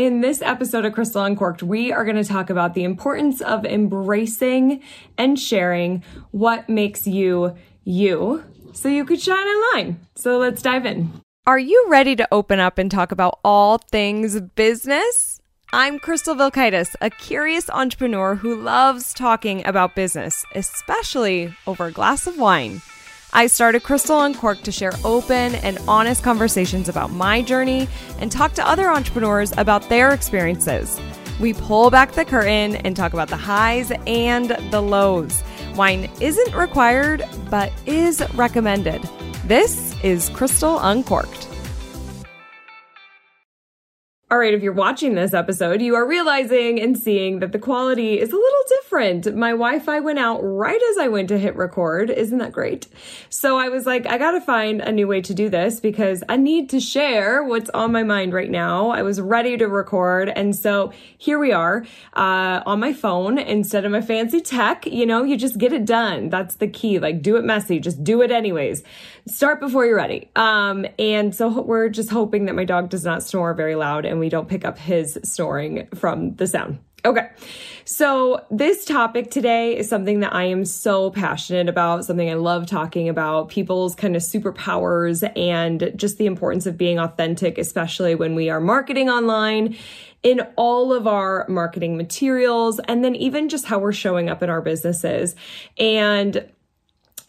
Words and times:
In 0.00 0.22
this 0.22 0.40
episode 0.40 0.86
of 0.86 0.94
Crystal 0.94 1.22
Uncorked, 1.22 1.62
we 1.62 1.92
are 1.92 2.06
going 2.06 2.16
to 2.16 2.24
talk 2.24 2.48
about 2.48 2.72
the 2.72 2.84
importance 2.84 3.42
of 3.42 3.66
embracing 3.66 4.82
and 5.18 5.38
sharing 5.38 6.02
what 6.30 6.70
makes 6.70 7.06
you 7.06 7.54
you 7.84 8.42
so 8.72 8.88
you 8.88 9.04
could 9.04 9.20
shine 9.20 9.46
online. 9.46 10.00
So 10.14 10.38
let's 10.38 10.62
dive 10.62 10.86
in. 10.86 11.12
Are 11.46 11.58
you 11.58 11.84
ready 11.90 12.16
to 12.16 12.26
open 12.32 12.60
up 12.60 12.78
and 12.78 12.90
talk 12.90 13.12
about 13.12 13.40
all 13.44 13.76
things 13.76 14.40
business? 14.40 15.38
I'm 15.70 15.98
Crystal 15.98 16.34
Vilkaitis, 16.34 16.96
a 17.02 17.10
curious 17.10 17.68
entrepreneur 17.68 18.36
who 18.36 18.58
loves 18.58 19.12
talking 19.12 19.66
about 19.66 19.94
business, 19.94 20.46
especially 20.54 21.54
over 21.66 21.84
a 21.84 21.92
glass 21.92 22.26
of 22.26 22.38
wine. 22.38 22.80
I 23.32 23.46
started 23.46 23.84
Crystal 23.84 24.20
Uncorked 24.22 24.64
to 24.64 24.72
share 24.72 24.92
open 25.04 25.54
and 25.56 25.78
honest 25.86 26.24
conversations 26.24 26.88
about 26.88 27.12
my 27.12 27.42
journey 27.42 27.88
and 28.18 28.30
talk 28.30 28.54
to 28.54 28.66
other 28.66 28.90
entrepreneurs 28.90 29.52
about 29.56 29.88
their 29.88 30.10
experiences. 30.10 31.00
We 31.38 31.54
pull 31.54 31.90
back 31.90 32.12
the 32.12 32.24
curtain 32.24 32.76
and 32.76 32.96
talk 32.96 33.12
about 33.12 33.28
the 33.28 33.36
highs 33.36 33.92
and 34.06 34.50
the 34.72 34.80
lows. 34.80 35.44
Wine 35.76 36.10
isn't 36.20 36.54
required, 36.54 37.24
but 37.48 37.72
is 37.86 38.20
recommended. 38.34 39.08
This 39.44 39.94
is 40.02 40.28
Crystal 40.30 40.80
Uncorked. 40.80 41.49
All 44.32 44.38
right, 44.38 44.54
if 44.54 44.62
you're 44.62 44.72
watching 44.72 45.16
this 45.16 45.34
episode, 45.34 45.82
you 45.82 45.96
are 45.96 46.06
realizing 46.06 46.80
and 46.80 46.96
seeing 46.96 47.40
that 47.40 47.50
the 47.50 47.58
quality 47.58 48.20
is 48.20 48.30
a 48.30 48.36
little 48.36 48.62
different. 48.68 49.34
My 49.34 49.50
Wi 49.50 49.80
Fi 49.80 49.98
went 49.98 50.20
out 50.20 50.38
right 50.38 50.80
as 50.90 50.98
I 50.98 51.08
went 51.08 51.26
to 51.30 51.38
hit 51.38 51.56
record. 51.56 52.10
Isn't 52.10 52.38
that 52.38 52.52
great? 52.52 52.86
So 53.28 53.58
I 53.58 53.70
was 53.70 53.86
like, 53.86 54.06
I 54.06 54.18
gotta 54.18 54.40
find 54.40 54.82
a 54.82 54.92
new 54.92 55.08
way 55.08 55.20
to 55.20 55.34
do 55.34 55.48
this 55.48 55.80
because 55.80 56.22
I 56.28 56.36
need 56.36 56.70
to 56.70 56.78
share 56.78 57.42
what's 57.42 57.70
on 57.70 57.90
my 57.90 58.04
mind 58.04 58.32
right 58.32 58.48
now. 58.48 58.90
I 58.90 59.02
was 59.02 59.20
ready 59.20 59.56
to 59.56 59.66
record. 59.66 60.28
And 60.28 60.54
so 60.54 60.92
here 61.18 61.40
we 61.40 61.50
are 61.50 61.84
uh, 62.14 62.62
on 62.64 62.78
my 62.78 62.92
phone 62.92 63.36
instead 63.36 63.84
of 63.84 63.90
my 63.90 64.00
fancy 64.00 64.40
tech. 64.40 64.86
You 64.86 65.06
know, 65.06 65.24
you 65.24 65.36
just 65.36 65.58
get 65.58 65.72
it 65.72 65.84
done. 65.84 66.28
That's 66.28 66.54
the 66.54 66.68
key. 66.68 67.00
Like, 67.00 67.20
do 67.20 67.34
it 67.34 67.42
messy, 67.42 67.80
just 67.80 68.04
do 68.04 68.22
it 68.22 68.30
anyways. 68.30 68.84
Start 69.26 69.58
before 69.58 69.86
you're 69.86 69.96
ready. 69.96 70.30
Um, 70.36 70.86
and 71.00 71.34
so 71.34 71.62
we're 71.62 71.88
just 71.88 72.10
hoping 72.10 72.44
that 72.44 72.54
my 72.54 72.64
dog 72.64 72.90
does 72.90 73.04
not 73.04 73.24
snore 73.24 73.54
very 73.54 73.74
loud 73.74 74.04
and 74.04 74.19
we 74.20 74.28
don't 74.28 74.48
pick 74.48 74.64
up 74.64 74.78
his 74.78 75.18
snoring 75.24 75.88
from 75.94 76.36
the 76.36 76.46
sound. 76.46 76.78
Okay. 77.04 77.30
So 77.86 78.44
this 78.50 78.84
topic 78.84 79.30
today 79.30 79.76
is 79.76 79.88
something 79.88 80.20
that 80.20 80.34
I 80.34 80.44
am 80.44 80.66
so 80.66 81.10
passionate 81.10 81.68
about, 81.68 82.04
something 82.04 82.28
I 82.28 82.34
love 82.34 82.66
talking 82.66 83.08
about, 83.08 83.48
people's 83.48 83.94
kind 83.94 84.14
of 84.14 84.22
superpowers 84.22 85.30
and 85.36 85.92
just 85.96 86.18
the 86.18 86.26
importance 86.26 86.66
of 86.66 86.76
being 86.76 86.98
authentic, 86.98 87.56
especially 87.56 88.14
when 88.14 88.34
we 88.34 88.50
are 88.50 88.60
marketing 88.60 89.08
online 89.08 89.76
in 90.22 90.40
all 90.56 90.92
of 90.92 91.06
our 91.06 91.46
marketing 91.48 91.96
materials 91.96 92.78
and 92.80 93.02
then 93.02 93.16
even 93.16 93.48
just 93.48 93.64
how 93.64 93.78
we're 93.78 93.92
showing 93.92 94.28
up 94.28 94.42
in 94.42 94.50
our 94.50 94.60
businesses. 94.60 95.34
And 95.78 96.46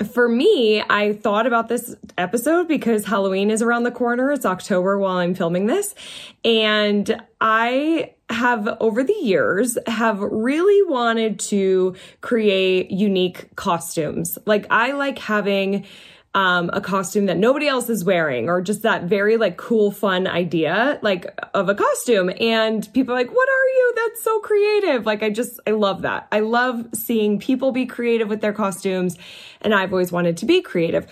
for 0.03 0.27
me, 0.27 0.81
I 0.89 1.13
thought 1.13 1.47
about 1.47 1.67
this 1.67 1.95
episode 2.17 2.67
because 2.67 3.05
Halloween 3.05 3.49
is 3.49 3.61
around 3.61 3.83
the 3.83 3.91
corner. 3.91 4.31
It's 4.31 4.45
October 4.45 4.97
while 4.97 5.17
I'm 5.17 5.35
filming 5.35 5.67
this. 5.67 5.95
And 6.43 7.21
I 7.39 8.13
have 8.29 8.67
over 8.79 9.03
the 9.03 9.17
years 9.21 9.77
have 9.87 10.19
really 10.19 10.89
wanted 10.89 11.39
to 11.39 11.95
create 12.21 12.91
unique 12.91 13.55
costumes. 13.55 14.37
Like 14.45 14.65
I 14.69 14.93
like 14.93 15.19
having 15.19 15.85
um, 16.33 16.69
a 16.71 16.79
costume 16.79 17.25
that 17.25 17.37
nobody 17.37 17.67
else 17.67 17.89
is 17.89 18.05
wearing 18.05 18.47
or 18.47 18.61
just 18.61 18.83
that 18.83 19.03
very 19.03 19.35
like 19.35 19.57
cool 19.57 19.91
fun 19.91 20.27
idea 20.27 20.97
like 21.01 21.27
of 21.53 21.67
a 21.67 21.75
costume 21.75 22.31
and 22.39 22.87
people 22.93 23.13
are 23.13 23.17
like 23.17 23.31
what 23.31 23.49
are 23.49 23.60
you? 23.81 23.93
That's 23.95 24.23
so 24.23 24.39
creative. 24.39 25.05
Like 25.05 25.23
i 25.23 25.29
just 25.29 25.59
i 25.67 25.71
love 25.71 26.03
that. 26.03 26.27
I 26.31 26.39
love 26.39 26.87
seeing 26.93 27.39
people 27.39 27.71
be 27.71 27.85
creative 27.85 28.29
with 28.29 28.41
their 28.41 28.53
costumes 28.53 29.17
and 29.61 29.73
i've 29.73 29.91
always 29.91 30.11
wanted 30.11 30.37
to 30.37 30.45
be 30.45 30.61
creative. 30.61 31.05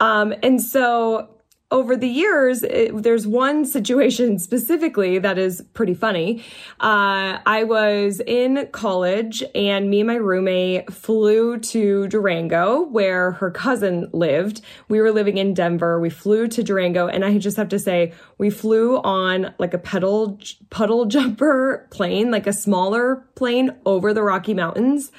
Um, 0.00 0.34
and 0.42 0.60
so 0.62 1.28
over 1.70 1.96
the 1.96 2.08
years, 2.08 2.62
it, 2.62 3.02
there's 3.02 3.26
one 3.26 3.64
situation 3.64 4.38
specifically 4.50 5.18
that 5.18 5.38
is 5.38 5.62
pretty 5.74 5.94
funny. 5.94 6.42
Uh, 6.80 7.38
I 7.46 7.64
was 7.64 8.20
in 8.26 8.68
college 8.72 9.42
and 9.54 9.88
me 9.88 10.00
and 10.00 10.06
my 10.06 10.16
roommate 10.16 10.92
flew 10.92 11.58
to 11.58 12.08
Durango 12.08 12.82
where 12.82 13.32
her 13.32 13.50
cousin 13.50 14.08
lived. 14.12 14.62
We 14.88 15.00
were 15.00 15.12
living 15.12 15.38
in 15.38 15.54
Denver. 15.54 16.00
We 16.00 16.10
flew 16.10 16.48
to 16.48 16.62
Durango 16.62 17.06
and 17.06 17.24
I 17.24 17.38
just 17.38 17.56
have 17.56 17.68
to 17.68 17.78
say, 17.78 18.12
we 18.38 18.50
flew 18.50 18.98
on 18.98 19.54
like 19.58 19.74
a 19.74 19.78
pedal, 19.78 20.38
puddle 20.70 21.04
jumper 21.10 21.86
plane, 21.90 22.30
like 22.30 22.46
a 22.46 22.52
smaller 22.52 23.28
plane 23.36 23.76
over 23.86 24.12
the 24.12 24.22
Rocky 24.22 24.54
Mountains 24.54 25.12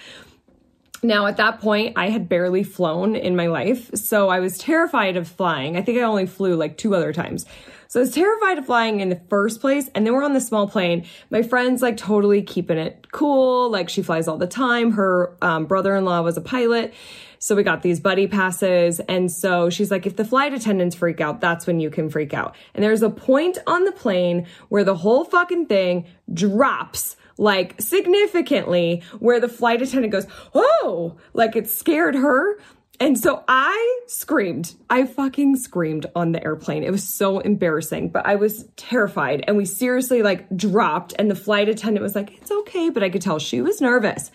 now, 1.03 1.25
at 1.25 1.37
that 1.37 1.59
point, 1.59 1.97
I 1.97 2.09
had 2.09 2.29
barely 2.29 2.63
flown 2.63 3.15
in 3.15 3.35
my 3.35 3.47
life, 3.47 3.89
so 3.95 4.29
I 4.29 4.39
was 4.39 4.57
terrified 4.57 5.17
of 5.17 5.27
flying. 5.27 5.75
I 5.75 5.81
think 5.81 5.97
I 5.97 6.03
only 6.03 6.27
flew 6.27 6.55
like 6.55 6.77
two 6.77 6.95
other 6.95 7.11
times. 7.11 7.45
So 7.87 7.99
I 7.99 8.01
was 8.01 8.13
terrified 8.13 8.57
of 8.57 8.67
flying 8.67 9.01
in 9.01 9.09
the 9.09 9.19
first 9.29 9.59
place, 9.59 9.89
and 9.93 10.05
then 10.05 10.13
we're 10.13 10.23
on 10.23 10.33
the 10.33 10.39
small 10.39 10.67
plane. 10.67 11.05
My 11.29 11.41
friend's 11.41 11.81
like 11.81 11.97
totally 11.97 12.41
keeping 12.41 12.77
it 12.77 13.11
cool, 13.11 13.69
like 13.69 13.89
she 13.89 14.01
flies 14.01 14.27
all 14.27 14.37
the 14.37 14.47
time. 14.47 14.91
Her 14.91 15.35
um, 15.41 15.65
brother 15.65 15.95
in 15.95 16.05
law 16.05 16.21
was 16.21 16.37
a 16.37 16.41
pilot. 16.41 16.93
So 17.39 17.55
we 17.55 17.63
got 17.63 17.81
these 17.81 17.99
buddy 17.99 18.27
passes. 18.27 18.99
And 18.99 19.31
so 19.31 19.71
she's 19.71 19.89
like, 19.89 20.05
if 20.05 20.15
the 20.15 20.23
flight 20.23 20.53
attendants 20.53 20.95
freak 20.95 21.19
out, 21.19 21.41
that's 21.41 21.65
when 21.65 21.79
you 21.79 21.89
can 21.89 22.07
freak 22.07 22.35
out. 22.35 22.55
And 22.75 22.83
there's 22.83 23.01
a 23.01 23.09
point 23.09 23.57
on 23.65 23.83
the 23.83 23.91
plane 23.91 24.45
where 24.69 24.83
the 24.83 24.95
whole 24.95 25.25
fucking 25.25 25.65
thing 25.65 26.05
drops 26.31 27.15
like 27.41 27.81
significantly 27.81 29.01
where 29.19 29.39
the 29.39 29.49
flight 29.49 29.81
attendant 29.81 30.13
goes, 30.13 30.27
Oh, 30.53 31.17
like 31.33 31.55
it 31.55 31.67
scared 31.67 32.15
her. 32.15 32.57
And 32.99 33.17
so 33.17 33.43
I 33.47 33.99
screamed. 34.05 34.75
I 34.91 35.05
fucking 35.05 35.55
screamed 35.55 36.05
on 36.15 36.33
the 36.33 36.43
airplane. 36.43 36.83
It 36.83 36.91
was 36.91 37.03
so 37.03 37.39
embarrassing, 37.39 38.09
but 38.09 38.27
I 38.27 38.35
was 38.35 38.69
terrified. 38.75 39.43
And 39.47 39.57
we 39.57 39.65
seriously 39.65 40.21
like 40.21 40.55
dropped, 40.55 41.15
and 41.17 41.31
the 41.31 41.35
flight 41.35 41.67
attendant 41.67 42.03
was 42.03 42.13
like, 42.13 42.37
It's 42.37 42.51
okay. 42.51 42.91
But 42.91 43.01
I 43.01 43.09
could 43.09 43.23
tell 43.23 43.39
she 43.39 43.59
was 43.59 43.81
nervous. 43.81 44.29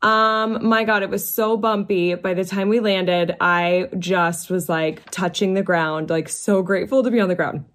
Um, 0.00 0.66
my 0.66 0.84
God, 0.84 1.02
it 1.02 1.10
was 1.10 1.28
so 1.28 1.58
bumpy. 1.58 2.14
By 2.14 2.32
the 2.32 2.46
time 2.46 2.70
we 2.70 2.80
landed, 2.80 3.36
I 3.38 3.90
just 3.98 4.48
was 4.48 4.66
like 4.66 5.10
touching 5.10 5.52
the 5.52 5.62
ground, 5.62 6.08
like 6.08 6.30
so 6.30 6.62
grateful 6.62 7.02
to 7.02 7.10
be 7.10 7.20
on 7.20 7.28
the 7.28 7.34
ground. 7.34 7.66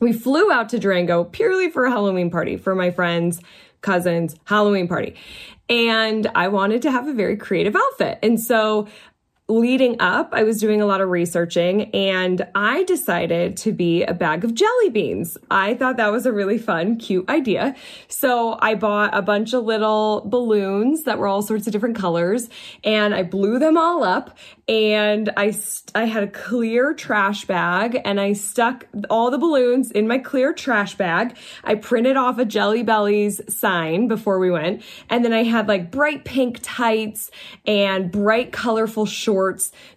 We 0.00 0.12
flew 0.12 0.50
out 0.50 0.70
to 0.70 0.80
Durango 0.80 1.24
purely 1.24 1.70
for 1.70 1.84
a 1.84 1.90
Halloween 1.90 2.30
party 2.30 2.56
for 2.56 2.74
my 2.74 2.90
friends 2.90 3.40
cousin's 3.80 4.36
Halloween 4.44 4.88
party. 4.88 5.14
And 5.68 6.26
I 6.34 6.48
wanted 6.48 6.82
to 6.82 6.90
have 6.90 7.06
a 7.06 7.12
very 7.12 7.36
creative 7.36 7.76
outfit. 7.76 8.18
And 8.22 8.40
so 8.40 8.88
leading 9.50 10.00
up, 10.00 10.30
I 10.32 10.44
was 10.44 10.58
doing 10.58 10.80
a 10.80 10.86
lot 10.86 11.00
of 11.00 11.08
researching 11.08 11.90
and 11.90 12.46
I 12.54 12.84
decided 12.84 13.56
to 13.58 13.72
be 13.72 14.04
a 14.04 14.14
bag 14.14 14.44
of 14.44 14.54
jelly 14.54 14.90
beans. 14.90 15.36
I 15.50 15.74
thought 15.74 15.96
that 15.96 16.12
was 16.12 16.24
a 16.24 16.32
really 16.32 16.56
fun, 16.56 16.96
cute 16.96 17.28
idea. 17.28 17.74
So 18.06 18.58
I 18.62 18.76
bought 18.76 19.10
a 19.12 19.22
bunch 19.22 19.52
of 19.52 19.64
little 19.64 20.22
balloons 20.24 21.02
that 21.02 21.18
were 21.18 21.26
all 21.26 21.42
sorts 21.42 21.66
of 21.66 21.72
different 21.72 21.96
colors 21.96 22.48
and 22.84 23.12
I 23.12 23.24
blew 23.24 23.58
them 23.58 23.76
all 23.76 24.04
up 24.04 24.38
and 24.68 25.30
I, 25.36 25.52
I 25.96 26.04
had 26.04 26.22
a 26.22 26.28
clear 26.28 26.94
trash 26.94 27.44
bag 27.44 28.00
and 28.04 28.20
I 28.20 28.34
stuck 28.34 28.86
all 29.10 29.32
the 29.32 29.38
balloons 29.38 29.90
in 29.90 30.06
my 30.06 30.18
clear 30.18 30.52
trash 30.52 30.94
bag. 30.94 31.36
I 31.64 31.74
printed 31.74 32.16
off 32.16 32.38
a 32.38 32.44
Jelly 32.44 32.84
Bellies 32.84 33.40
sign 33.52 34.06
before 34.06 34.38
we 34.38 34.50
went. 34.50 34.82
And 35.08 35.24
then 35.24 35.32
I 35.32 35.42
had 35.42 35.66
like 35.66 35.90
bright 35.90 36.24
pink 36.24 36.60
tights 36.62 37.32
and 37.66 38.12
bright 38.12 38.52
colorful 38.52 39.06
shorts 39.06 39.39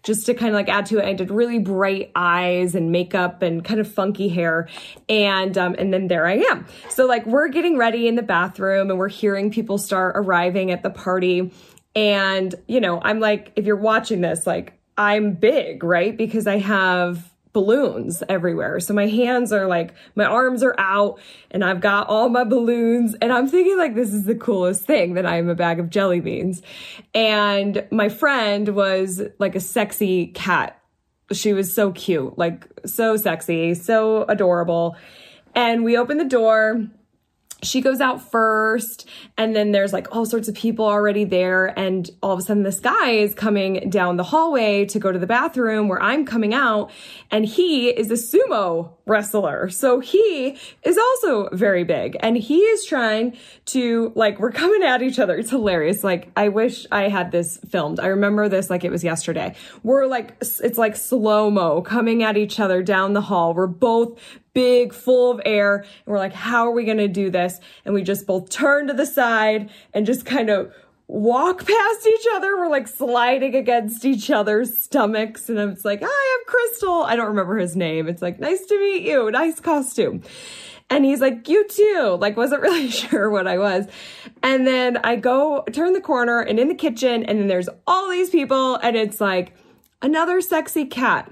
just 0.04 0.26
to 0.26 0.34
kind 0.34 0.50
of 0.50 0.56
like 0.56 0.70
add 0.70 0.86
to 0.88 1.00
it. 1.00 1.06
I 1.06 1.14
did 1.14 1.32
really 1.32 1.60
bright 1.60 2.12
eyes 2.16 2.76
and 2.76 2.92
makeup 2.92 3.42
and 3.42 3.64
kind 3.64 3.80
of 3.80 3.92
funky 3.92 4.30
hair. 4.30 4.68
And, 5.10 5.58
um, 5.58 5.76
and 5.78 5.94
then 5.94 6.08
there 6.08 6.26
I 6.28 6.38
am. 6.52 6.66
So 6.90 7.06
like 7.06 7.26
we're 7.26 7.50
getting 7.50 7.78
ready 7.78 8.08
in 8.08 8.16
the 8.16 8.24
bathroom 8.24 8.90
and 8.90 9.00
we're 9.00 9.10
hearing 9.10 9.52
people 9.52 9.78
start 9.78 10.16
arriving 10.18 10.72
at 10.72 10.84
the 10.84 10.90
party 10.90 11.52
and, 11.96 12.56
you 12.68 12.80
know, 12.80 13.00
I'm 13.02 13.20
like, 13.20 13.52
if 13.56 13.66
you're 13.66 13.76
watching 13.76 14.22
this, 14.22 14.48
like, 14.48 14.74
I'm 14.98 15.34
big, 15.34 15.84
right? 15.84 16.16
Because 16.16 16.48
I 16.48 16.58
have 16.58 17.33
balloons 17.54 18.24
everywhere. 18.28 18.80
So 18.80 18.94
my 18.94 19.08
hands 19.08 19.54
are 19.54 19.68
like, 19.68 19.94
my 20.16 20.26
arms 20.26 20.64
are 20.64 20.76
out 20.78 21.20
and 21.52 21.64
I've 21.64 21.80
got 21.80 22.08
all 22.10 22.28
my 22.30 22.44
balloons. 22.44 23.16
And 23.22 23.32
I'm 23.32 23.48
thinking, 23.48 23.78
like, 23.78 23.96
this 23.96 24.12
is 24.12 24.26
the 24.26 24.36
coolest 24.36 24.86
thing 24.86 25.14
that 25.14 25.26
I'm 25.26 25.48
a 25.50 25.56
bag 25.56 25.80
of 25.80 25.90
jelly 25.90 26.20
beans. 26.20 26.62
And 27.14 27.88
my 27.92 28.10
friend 28.10 28.70
was 28.70 29.22
like 29.40 29.56
a 29.56 29.60
sexy 29.60 30.28
cat. 30.28 30.80
She 31.32 31.54
was 31.54 31.74
so 31.74 31.92
cute, 31.92 32.38
like, 32.38 32.68
so 32.86 33.16
sexy, 33.16 33.76
so 33.76 34.24
adorable. 34.24 34.98
And 35.56 35.84
we 35.84 35.98
opened 35.98 36.20
the 36.20 36.26
door 36.26 36.88
she 37.64 37.82
goes 37.82 38.02
out 38.02 38.32
first 38.32 39.08
and 39.38 39.56
then 39.56 39.72
there's 39.72 39.94
like 39.94 40.14
all 40.16 40.26
sorts 40.26 40.48
of 40.48 40.56
people 40.56 40.86
already 40.86 41.24
there 41.24 41.68
and 41.78 42.10
all 42.22 42.34
of 42.34 42.40
a 42.40 42.42
sudden 42.42 42.64
this 42.64 42.80
guy 42.80 43.12
is 43.12 43.34
coming 43.34 43.90
down 43.90 44.18
the 44.18 44.24
hallway 44.24 44.86
to 44.86 45.00
go 45.00 45.12
to 45.12 45.20
the 45.20 45.28
bathroom 45.28 45.88
where 45.88 46.02
I'm 46.02 46.26
coming 46.26 46.54
out 46.54 46.92
and 47.32 47.46
he 47.46 47.90
is 47.90 48.12
a 48.12 48.14
sumo 48.14 48.92
wrestler. 49.06 49.70
So 49.70 50.00
he 50.00 50.58
is 50.84 50.98
also 50.98 51.50
very 51.52 51.84
big 51.84 52.18
and 52.22 52.38
he 52.38 52.60
is 52.60 52.86
trying 52.86 53.38
to 53.66 54.12
like 54.16 54.40
we're 54.40 54.52
coming 54.52 54.84
at 54.84 55.02
each 55.02 55.20
other. 55.20 55.36
It's 55.36 55.50
hilarious. 55.50 56.04
Like 56.04 56.30
I 56.36 56.50
wish 56.50 56.86
I 56.92 57.10
had 57.10 57.32
this 57.32 57.58
filmed. 57.70 58.00
I 58.00 58.08
remember 58.08 58.48
this 58.50 58.70
like 58.70 58.84
it 58.84 58.92
was 58.92 59.04
yesterday. 59.04 59.56
We're 59.84 60.06
like 60.06 60.36
it's 60.42 60.78
like 60.78 60.96
slow-mo 60.96 61.82
coming 61.82 62.24
at 62.24 62.38
each 62.38 62.60
other 62.60 62.82
down 62.82 63.14
the 63.14 63.22
hall. 63.22 63.54
We're 63.54 63.68
both 63.68 64.20
big, 64.54 64.94
full 64.94 65.32
of 65.32 65.42
air. 65.46 65.78
And 65.78 65.88
we're 66.06 66.20
like, 66.20 66.34
how 66.34 66.68
are 66.68 66.72
we 66.72 66.86
going 66.86 66.98
to 66.98 67.08
do 67.08 67.30
this? 67.30 67.60
And 67.86 67.94
we 67.94 68.04
just 68.04 68.26
both 68.26 68.50
turn 68.50 68.88
to 68.88 68.94
the 68.94 69.06
side 69.06 69.70
and 69.94 70.06
just 70.06 70.26
kind 70.26 70.50
of 70.50 70.74
walk 71.08 71.60
past 71.68 72.08
each 72.08 72.26
other. 72.34 72.58
We're 72.58 72.70
like 72.70 72.88
sliding 72.88 73.56
against 73.56 74.06
each 74.06 74.30
other's 74.30 74.78
stomachs. 74.78 75.50
And 75.50 75.60
it's 75.60 75.86
like, 75.86 76.02
hi, 76.04 76.38
I'm 76.40 76.46
Crystal. 76.46 77.04
I 77.04 77.16
don't 77.16 77.28
remember 77.28 77.58
his 77.58 77.76
name. 77.76 78.08
It's 78.08 78.22
like, 78.22 78.40
nice 78.40 78.66
to 78.66 78.80
meet 78.80 79.04
you. 79.04 79.30
Nice 79.32 79.60
costume. 79.60 80.24
And 80.90 81.06
he's 81.06 81.22
like, 81.22 81.48
you 81.50 81.68
too. 81.68 82.18
Like, 82.20 82.38
wasn't 82.38 82.62
really 82.64 82.90
sure 82.90 83.30
what 83.30 83.48
I 83.48 83.58
was. 83.58 83.88
And 84.42 84.68
then 84.68 84.98
I 84.98 85.16
go 85.16 85.64
turn 85.72 85.94
the 85.94 86.02
corner 86.02 86.42
and 86.42 86.60
in 86.60 86.68
the 86.68 86.76
kitchen, 86.76 87.24
and 87.24 87.40
then 87.40 87.48
there's 87.48 87.70
all 87.88 88.10
these 88.10 88.30
people, 88.30 88.76
and 88.76 88.96
it's 88.96 89.20
like 89.20 89.56
another 90.02 90.42
sexy 90.42 90.86
cat 90.86 91.32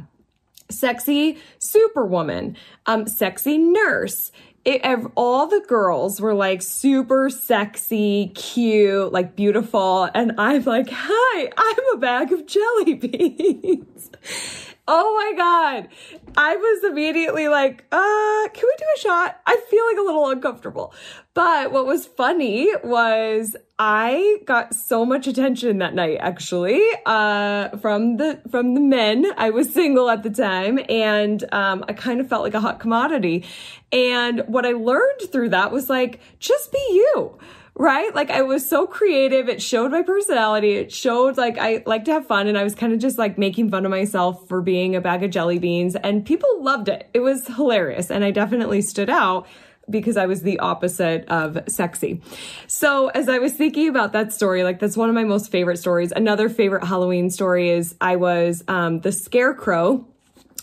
sexy 0.72 1.38
superwoman, 1.60 2.58
um, 2.86 3.08
sexy 3.08 3.58
nurse. 3.58 4.32
It, 4.64 4.82
all 5.16 5.48
the 5.48 5.64
girls 5.68 6.22
were 6.22 6.36
like 6.36 6.62
super 6.62 7.32
sexy, 7.32 8.28
cute, 8.36 9.12
like 9.12 9.36
beautiful. 9.36 10.08
And 10.14 10.34
I'm 10.38 10.64
like, 10.66 10.90
hi, 10.92 11.52
I'm 11.58 11.96
a 11.96 11.98
bag 11.98 12.32
of 12.32 12.46
jelly 12.46 12.94
beans. 12.94 14.12
oh 14.94 15.16
my 15.16 15.38
God. 15.38 15.88
I 16.36 16.58
was 16.58 16.84
immediately 16.84 17.48
like, 17.48 17.86
uh, 17.94 18.48
can 18.54 18.64
we 18.64 18.74
do 18.78 18.86
a 18.98 19.00
shot? 19.00 19.42
I'm 19.48 19.60
feeling 19.70 19.98
a 19.98 20.02
little 20.02 20.30
uncomfortable. 20.30 20.94
But 21.34 21.72
what 21.72 21.86
was 21.86 22.06
funny 22.06 22.70
was 22.84 23.56
I 23.80 24.40
got 24.46 24.76
so 24.76 25.06
much 25.06 25.28
attention 25.28 25.78
that 25.78 25.96
night 25.96 26.18
actually 26.20 26.84
uh, 27.06 27.70
from 27.78 28.18
the 28.18 28.42
from 28.52 28.74
the 28.74 28.82
men. 28.82 29.28
I 29.38 29.50
was 29.52 29.74
single 29.74 30.10
at 30.10 30.24
the 30.24 30.30
time 30.30 30.78
and 30.90 31.42
um, 31.54 31.86
I 31.88 31.94
kind 31.94 32.20
of 32.20 32.28
felt 32.28 32.44
like 32.44 32.54
a 32.54 32.60
hot 32.60 32.82
commodity. 32.82 33.46
And 33.94 34.42
what 34.48 34.66
I 34.66 34.74
learned 34.74 35.22
through 35.32 35.50
that 35.50 35.72
was 35.72 35.90
like 35.90 36.20
just 36.40 36.74
be 36.74 36.86
you 36.90 37.40
right? 37.76 38.14
Like 38.14 38.30
I 38.30 38.42
was 38.42 38.68
so 38.68 38.86
creative. 38.86 39.50
It 39.50 39.62
showed 39.62 39.92
my 39.92 40.02
personality. 40.02 40.74
It 40.74 40.92
showed 40.92 41.38
like 41.38 41.58
I 41.58 41.84
like 41.86 42.06
to 42.06 42.12
have 42.12 42.28
fun 42.28 42.48
and 42.48 42.58
I 42.58 42.64
was 42.64 42.76
kind 42.76 42.94
of 42.94 43.00
just 43.00 43.18
like 43.18 43.38
making 43.38 43.70
fun 43.70 43.86
of 43.86 43.92
myself 43.92 44.48
for 44.48 44.62
being 44.62 44.96
a 44.96 45.02
bag 45.02 45.24
of 45.24 45.32
jelly 45.32 45.60
beans 45.60 45.96
and 45.96 46.26
people 46.26 46.50
loved 46.62 46.90
it. 46.90 47.10
It 47.14 47.20
was 47.20 47.48
hilarious 47.48 48.12
and 48.12 48.24
I 48.24 48.32
definitely 48.32 48.82
stood 48.82 49.10
out 49.10 49.48
because 49.90 50.16
I 50.16 50.26
was 50.26 50.42
the 50.42 50.60
opposite 50.60 51.28
of 51.28 51.58
sexy. 51.68 52.22
So 52.68 53.08
as 53.10 53.28
I 53.28 53.40
was 53.40 53.54
thinking 53.54 53.90
about 53.90 54.14
that 54.14 54.32
story, 54.32 54.64
like 54.64 54.80
that's 54.80 54.96
one 54.96 55.10
of 55.10 55.16
my 55.16 55.24
most 55.24 55.50
favorite 55.50 55.78
stories. 55.78 56.12
Another 56.12 56.50
favorite 56.50 56.84
Halloween 56.84 57.30
story 57.30 57.70
is 57.70 57.96
I 58.00 58.16
was 58.16 58.64
um, 58.68 59.00
the 59.02 59.12
scarecrow. 59.12 60.06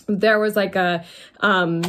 There 0.07 0.39
was 0.39 0.55
like 0.55 0.75
a 0.75 1.05
um, 1.41 1.83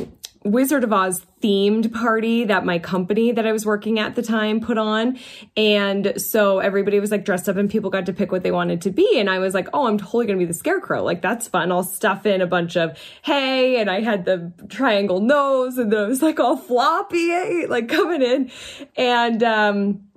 Wizard 0.45 0.85
of 0.85 0.93
Oz 0.93 1.25
themed 1.43 1.93
party 1.93 2.45
that 2.45 2.65
my 2.65 2.79
company 2.79 3.33
that 3.33 3.47
I 3.47 3.53
was 3.53 3.67
working 3.67 3.99
at 3.99 4.15
the 4.15 4.23
time 4.23 4.61
put 4.61 4.79
on. 4.79 5.19
And 5.57 6.15
so 6.17 6.61
everybody 6.61 6.99
was 6.99 7.11
like 7.11 7.25
dressed 7.25 7.49
up 7.49 7.57
and 7.57 7.71
people 7.71 7.91
got 7.91 8.07
to 8.07 8.13
pick 8.13 8.33
what 8.33 8.43
they 8.43 8.51
wanted 8.51 8.81
to 8.83 8.91
be. 8.91 9.19
And 9.19 9.29
I 9.29 9.39
was 9.39 9.53
like, 9.53 9.69
oh, 9.75 9.87
I'm 9.87 9.99
totally 9.99 10.27
going 10.27 10.39
to 10.39 10.43
be 10.45 10.49
the 10.49 10.57
scarecrow. 10.57 11.03
Like, 11.03 11.21
that's 11.21 11.47
fun. 11.49 11.71
I'll 11.71 11.83
stuff 11.83 12.25
in 12.25 12.41
a 12.41 12.47
bunch 12.47 12.77
of 12.77 12.99
hay 13.23 13.81
and 13.81 13.91
I 13.91 14.01
had 14.01 14.25
the 14.25 14.53
triangle 14.69 15.21
nose 15.21 15.77
and 15.77 15.93
then 15.93 16.05
it 16.05 16.09
was 16.09 16.23
like 16.23 16.41
all 16.41 16.57
floppy, 16.57 17.67
like 17.67 17.89
coming 17.89 18.23
in. 18.23 18.51
And, 18.97 19.43
um, 19.43 20.10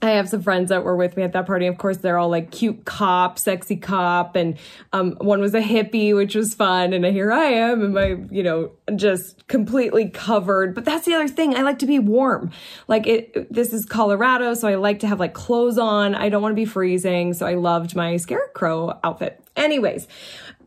I 0.00 0.10
have 0.10 0.28
some 0.28 0.42
friends 0.42 0.68
that 0.68 0.84
were 0.84 0.96
with 0.96 1.16
me 1.16 1.22
at 1.22 1.32
that 1.32 1.46
party. 1.46 1.66
Of 1.66 1.78
course, 1.78 1.98
they're 1.98 2.18
all 2.18 2.28
like 2.28 2.50
cute 2.50 2.84
cop, 2.84 3.38
sexy 3.38 3.76
cop, 3.76 4.36
and 4.36 4.56
um, 4.92 5.16
one 5.20 5.40
was 5.40 5.54
a 5.54 5.60
hippie, 5.60 6.14
which 6.14 6.34
was 6.34 6.54
fun. 6.54 6.92
And 6.92 7.04
here 7.04 7.32
I 7.32 7.46
am, 7.46 7.82
and 7.82 7.94
my, 7.94 8.16
you 8.30 8.42
know, 8.42 8.72
just 8.94 9.46
completely 9.48 10.08
covered. 10.08 10.74
But 10.74 10.84
that's 10.84 11.04
the 11.04 11.14
other 11.14 11.28
thing. 11.28 11.54
I 11.54 11.62
like 11.62 11.80
to 11.80 11.86
be 11.86 11.98
warm. 11.98 12.50
Like 12.86 13.06
it. 13.06 13.52
This 13.52 13.72
is 13.72 13.84
Colorado, 13.84 14.54
so 14.54 14.68
I 14.68 14.76
like 14.76 15.00
to 15.00 15.06
have 15.06 15.18
like 15.18 15.34
clothes 15.34 15.78
on. 15.78 16.14
I 16.14 16.28
don't 16.28 16.42
want 16.42 16.52
to 16.52 16.56
be 16.56 16.64
freezing, 16.64 17.34
so 17.34 17.46
I 17.46 17.54
loved 17.54 17.96
my 17.96 18.16
scarecrow 18.16 18.98
outfit. 19.02 19.42
Anyways, 19.56 20.06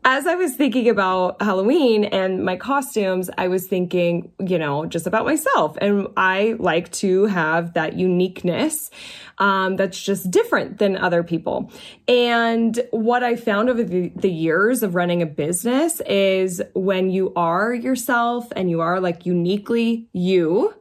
as 0.04 0.26
I 0.26 0.34
was 0.34 0.56
thinking 0.56 0.88
about 0.88 1.40
Halloween 1.40 2.04
and 2.04 2.44
my 2.44 2.56
costumes, 2.56 3.30
I 3.38 3.46
was 3.46 3.68
thinking, 3.68 4.32
you 4.44 4.58
know, 4.58 4.84
just 4.84 5.06
about 5.06 5.24
myself. 5.24 5.76
And 5.80 6.08
I 6.16 6.56
like 6.58 6.90
to 6.92 7.26
have 7.26 7.74
that 7.74 7.94
uniqueness 7.94 8.90
um, 9.38 9.76
that's 9.76 10.02
just 10.02 10.28
different 10.30 10.78
than 10.78 10.96
other 10.96 11.22
people. 11.22 11.70
And 12.08 12.80
what 12.90 13.22
I 13.22 13.36
found 13.36 13.70
over 13.70 13.84
the, 13.84 14.08
the 14.16 14.30
years 14.30 14.82
of 14.82 14.96
running 14.96 15.22
a 15.22 15.26
business 15.26 16.00
is 16.00 16.60
when 16.74 17.10
you 17.10 17.32
are 17.36 17.72
yourself 17.72 18.48
and 18.56 18.68
you 18.68 18.80
are 18.80 18.98
like 18.98 19.24
uniquely 19.24 20.08
you, 20.12 20.74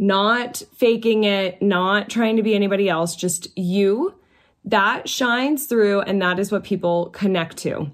not 0.00 0.64
faking 0.74 1.22
it, 1.22 1.62
not 1.62 2.10
trying 2.10 2.36
to 2.38 2.42
be 2.42 2.56
anybody 2.56 2.88
else, 2.88 3.14
just 3.14 3.56
you, 3.56 4.16
that 4.64 5.08
shines 5.08 5.66
through 5.66 6.00
and 6.00 6.20
that 6.20 6.40
is 6.40 6.50
what 6.50 6.64
people 6.64 7.10
connect 7.10 7.56
to. 7.58 7.92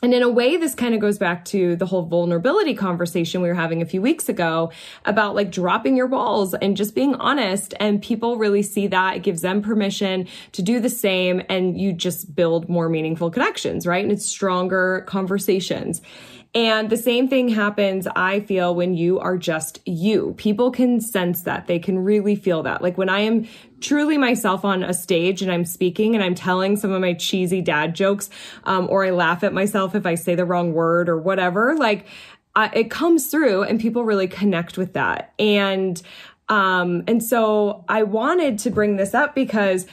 And 0.00 0.14
in 0.14 0.22
a 0.22 0.28
way, 0.28 0.56
this 0.56 0.74
kind 0.76 0.94
of 0.94 1.00
goes 1.00 1.18
back 1.18 1.44
to 1.46 1.74
the 1.74 1.86
whole 1.86 2.02
vulnerability 2.02 2.74
conversation 2.74 3.42
we 3.42 3.48
were 3.48 3.54
having 3.54 3.82
a 3.82 3.86
few 3.86 4.00
weeks 4.00 4.28
ago 4.28 4.70
about 5.04 5.34
like 5.34 5.50
dropping 5.50 5.96
your 5.96 6.06
walls 6.06 6.54
and 6.54 6.76
just 6.76 6.94
being 6.94 7.16
honest. 7.16 7.74
And 7.80 8.00
people 8.00 8.36
really 8.36 8.62
see 8.62 8.86
that. 8.86 9.16
It 9.16 9.22
gives 9.24 9.42
them 9.42 9.60
permission 9.60 10.28
to 10.52 10.62
do 10.62 10.78
the 10.78 10.88
same. 10.88 11.42
And 11.48 11.80
you 11.80 11.92
just 11.92 12.36
build 12.36 12.68
more 12.68 12.88
meaningful 12.88 13.30
connections, 13.30 13.86
right? 13.86 14.04
And 14.04 14.12
it's 14.12 14.24
stronger 14.24 15.04
conversations. 15.08 16.00
And 16.54 16.88
the 16.88 16.96
same 16.96 17.28
thing 17.28 17.50
happens, 17.50 18.08
I 18.16 18.40
feel, 18.40 18.74
when 18.74 18.94
you 18.94 19.18
are 19.20 19.36
just 19.36 19.80
you. 19.86 20.34
People 20.38 20.70
can 20.70 21.00
sense 21.00 21.42
that. 21.42 21.66
They 21.66 21.78
can 21.78 21.98
really 21.98 22.36
feel 22.36 22.62
that. 22.62 22.82
Like 22.82 22.96
when 22.96 23.10
I 23.10 23.20
am 23.20 23.46
truly 23.80 24.16
myself 24.16 24.64
on 24.64 24.82
a 24.82 24.94
stage 24.94 25.42
and 25.42 25.52
I'm 25.52 25.64
speaking 25.64 26.14
and 26.14 26.24
I'm 26.24 26.34
telling 26.34 26.76
some 26.76 26.90
of 26.90 27.00
my 27.00 27.12
cheesy 27.12 27.60
dad 27.60 27.94
jokes, 27.94 28.30
um, 28.64 28.88
or 28.90 29.04
I 29.04 29.10
laugh 29.10 29.44
at 29.44 29.52
myself 29.52 29.94
if 29.94 30.06
I 30.06 30.14
say 30.14 30.34
the 30.34 30.46
wrong 30.46 30.72
word 30.72 31.08
or 31.08 31.18
whatever, 31.18 31.76
like, 31.76 32.06
it 32.74 32.90
comes 32.90 33.30
through 33.30 33.62
and 33.62 33.78
people 33.78 34.04
really 34.04 34.26
connect 34.26 34.76
with 34.76 34.94
that. 34.94 35.32
And, 35.38 36.02
um, 36.48 37.04
and 37.06 37.22
so 37.22 37.84
I 37.88 38.02
wanted 38.02 38.58
to 38.60 38.70
bring 38.70 38.96
this 38.96 39.14
up 39.14 39.34
because 39.34 39.86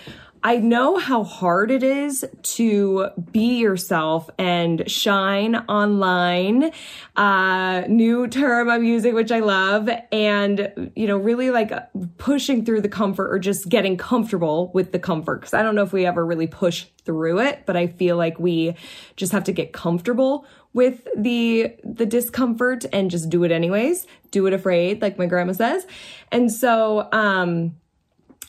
I 0.45 0.57
know 0.57 0.99
how 0.99 1.23
hard 1.23 1.71
it 1.71 1.81
is 1.81 2.23
to 2.43 3.07
be 3.31 3.57
yourself 3.57 4.29
and 4.37 4.87
shine 4.87 5.55
online. 5.55 6.71
Uh, 7.15 7.81
new 7.87 8.27
term 8.27 8.69
I'm 8.69 8.83
using, 8.83 9.15
which 9.15 9.31
I 9.31 9.39
love, 9.39 9.89
and 10.11 10.91
you 10.95 11.07
know, 11.07 11.17
really 11.17 11.49
like 11.49 11.73
pushing 12.19 12.63
through 12.63 12.81
the 12.81 12.89
comfort 12.89 13.33
or 13.33 13.39
just 13.39 13.69
getting 13.69 13.97
comfortable 13.97 14.69
with 14.71 14.91
the 14.91 14.99
comfort. 14.99 15.41
Because 15.41 15.55
I 15.55 15.63
don't 15.63 15.73
know 15.73 15.81
if 15.81 15.91
we 15.91 16.05
ever 16.05 16.23
really 16.23 16.45
push 16.45 16.85
through 17.05 17.39
it, 17.39 17.63
but 17.65 17.75
I 17.75 17.87
feel 17.87 18.15
like 18.15 18.39
we 18.39 18.75
just 19.15 19.31
have 19.31 19.45
to 19.45 19.51
get 19.51 19.73
comfortable 19.73 20.45
with 20.73 21.07
the 21.17 21.75
the 21.83 22.05
discomfort 22.05 22.85
and 22.93 23.09
just 23.09 23.31
do 23.31 23.45
it 23.45 23.51
anyways. 23.51 24.05
Do 24.29 24.45
it 24.45 24.53
afraid, 24.53 25.01
like 25.01 25.17
my 25.17 25.25
grandma 25.25 25.53
says. 25.53 25.87
And 26.31 26.51
so, 26.51 27.09
um, 27.11 27.77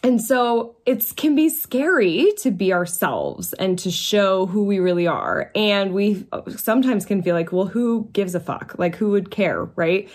and 0.02 0.20
so 0.20 0.76
it 0.86 1.12
can 1.16 1.34
be 1.34 1.48
scary 1.48 2.32
to 2.38 2.50
be 2.50 2.72
ourselves 2.72 3.52
and 3.54 3.78
to 3.80 3.90
show 3.90 4.46
who 4.46 4.64
we 4.64 4.78
really 4.78 5.06
are. 5.06 5.50
And 5.54 5.92
we 5.92 6.26
sometimes 6.56 7.04
can 7.04 7.22
feel 7.22 7.34
like, 7.34 7.52
well, 7.52 7.66
who 7.66 8.08
gives 8.12 8.34
a 8.34 8.40
fuck? 8.40 8.76
Like, 8.78 8.96
who 8.96 9.10
would 9.10 9.30
care, 9.30 9.64
right? 9.76 10.08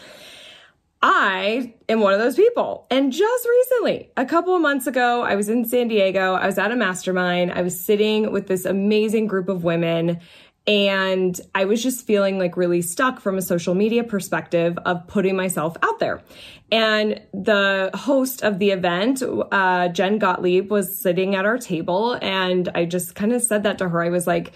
I 1.03 1.73
am 1.89 1.99
one 1.99 2.13
of 2.13 2.19
those 2.19 2.35
people. 2.35 2.85
And 2.91 3.11
just 3.11 3.47
recently, 3.47 4.11
a 4.17 4.25
couple 4.25 4.55
of 4.55 4.61
months 4.61 4.85
ago, 4.85 5.23
I 5.23 5.35
was 5.35 5.49
in 5.49 5.65
San 5.65 5.87
Diego. 5.87 6.35
I 6.35 6.45
was 6.45 6.59
at 6.59 6.71
a 6.71 6.75
mastermind. 6.75 7.51
I 7.51 7.63
was 7.63 7.79
sitting 7.79 8.31
with 8.31 8.47
this 8.47 8.65
amazing 8.65 9.25
group 9.25 9.49
of 9.49 9.63
women 9.63 10.19
and 10.67 11.39
I 11.55 11.65
was 11.65 11.81
just 11.81 12.05
feeling 12.05 12.37
like 12.37 12.55
really 12.55 12.81
stuck 12.81 13.19
from 13.19 13.37
a 13.37 13.41
social 13.41 13.73
media 13.73 14.03
perspective 14.03 14.77
of 14.85 15.07
putting 15.07 15.35
myself 15.35 15.75
out 15.81 15.99
there. 15.99 16.21
And 16.71 17.19
the 17.33 17.89
host 17.95 18.43
of 18.43 18.59
the 18.59 18.71
event, 18.71 19.23
uh, 19.51 19.89
Jen 19.89 20.19
Gottlieb, 20.19 20.69
was 20.69 20.95
sitting 20.95 21.35
at 21.35 21.45
our 21.45 21.57
table. 21.57 22.17
And 22.21 22.69
I 22.75 22.85
just 22.85 23.15
kind 23.15 23.33
of 23.33 23.41
said 23.41 23.63
that 23.63 23.79
to 23.79 23.89
her. 23.89 24.03
I 24.03 24.09
was 24.09 24.27
like, 24.27 24.53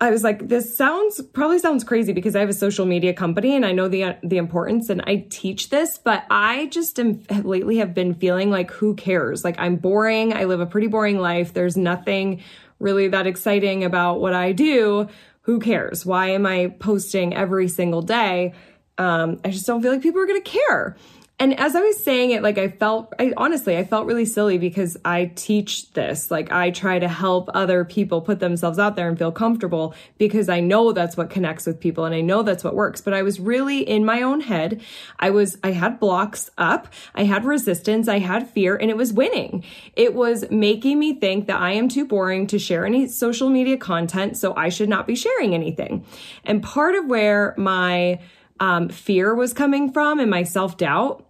I 0.00 0.10
was 0.10 0.22
like, 0.22 0.48
this 0.48 0.76
sounds 0.76 1.20
probably 1.32 1.58
sounds 1.58 1.82
crazy 1.82 2.12
because 2.12 2.36
I 2.36 2.40
have 2.40 2.48
a 2.48 2.54
social 2.54 2.84
media 2.84 3.14
company 3.14 3.56
and 3.56 3.64
I 3.64 3.72
know 3.72 3.88
the 3.88 4.16
the 4.22 4.36
importance 4.36 4.88
and 4.88 5.02
I 5.06 5.26
teach 5.30 5.70
this, 5.70 5.98
but 5.98 6.24
I 6.30 6.66
just 6.66 6.98
am 6.98 7.22
lately 7.42 7.78
have 7.78 7.94
been 7.94 8.14
feeling 8.14 8.50
like 8.50 8.70
who 8.70 8.94
cares? 8.94 9.44
Like 9.44 9.58
I'm 9.58 9.76
boring. 9.76 10.32
I 10.32 10.44
live 10.44 10.60
a 10.60 10.66
pretty 10.66 10.88
boring 10.88 11.18
life. 11.18 11.54
There's 11.54 11.76
nothing 11.76 12.42
really 12.78 13.08
that 13.08 13.26
exciting 13.26 13.84
about 13.84 14.20
what 14.20 14.34
I 14.34 14.52
do. 14.52 15.08
Who 15.42 15.60
cares? 15.60 16.06
Why 16.06 16.30
am 16.30 16.46
I 16.46 16.74
posting 16.78 17.34
every 17.34 17.68
single 17.68 18.02
day? 18.02 18.54
Um, 18.98 19.40
I 19.44 19.50
just 19.50 19.66
don't 19.66 19.82
feel 19.82 19.92
like 19.92 20.02
people 20.02 20.20
are 20.20 20.26
going 20.26 20.42
to 20.42 20.50
care. 20.50 20.96
And 21.44 21.60
as 21.60 21.76
I 21.76 21.82
was 21.82 22.02
saying 22.02 22.30
it, 22.30 22.42
like 22.42 22.56
I 22.56 22.68
felt, 22.68 23.12
I 23.18 23.34
honestly, 23.36 23.76
I 23.76 23.84
felt 23.84 24.06
really 24.06 24.24
silly 24.24 24.56
because 24.56 24.96
I 25.04 25.30
teach 25.34 25.92
this. 25.92 26.30
Like 26.30 26.50
I 26.50 26.70
try 26.70 26.98
to 26.98 27.06
help 27.06 27.50
other 27.52 27.84
people 27.84 28.22
put 28.22 28.40
themselves 28.40 28.78
out 28.78 28.96
there 28.96 29.10
and 29.10 29.18
feel 29.18 29.30
comfortable 29.30 29.94
because 30.16 30.48
I 30.48 30.60
know 30.60 30.92
that's 30.92 31.18
what 31.18 31.28
connects 31.28 31.66
with 31.66 31.80
people 31.80 32.06
and 32.06 32.14
I 32.14 32.22
know 32.22 32.42
that's 32.42 32.64
what 32.64 32.74
works. 32.74 33.02
But 33.02 33.12
I 33.12 33.20
was 33.20 33.40
really 33.40 33.80
in 33.80 34.06
my 34.06 34.22
own 34.22 34.40
head. 34.40 34.80
I 35.18 35.28
was, 35.28 35.58
I 35.62 35.72
had 35.72 36.00
blocks 36.00 36.48
up. 36.56 36.88
I 37.14 37.24
had 37.24 37.44
resistance. 37.44 38.08
I 38.08 38.20
had 38.20 38.48
fear 38.48 38.74
and 38.74 38.90
it 38.90 38.96
was 38.96 39.12
winning. 39.12 39.64
It 39.96 40.14
was 40.14 40.50
making 40.50 40.98
me 40.98 41.12
think 41.12 41.46
that 41.48 41.60
I 41.60 41.72
am 41.72 41.90
too 41.90 42.06
boring 42.06 42.46
to 42.46 42.58
share 42.58 42.86
any 42.86 43.06
social 43.06 43.50
media 43.50 43.76
content. 43.76 44.38
So 44.38 44.56
I 44.56 44.70
should 44.70 44.88
not 44.88 45.06
be 45.06 45.14
sharing 45.14 45.52
anything. 45.52 46.06
And 46.42 46.62
part 46.62 46.94
of 46.94 47.04
where 47.04 47.54
my, 47.58 48.20
um, 48.60 48.88
fear 48.88 49.34
was 49.34 49.52
coming 49.52 49.92
from 49.92 50.20
and 50.20 50.30
my 50.30 50.42
self 50.42 50.78
doubt 50.78 51.26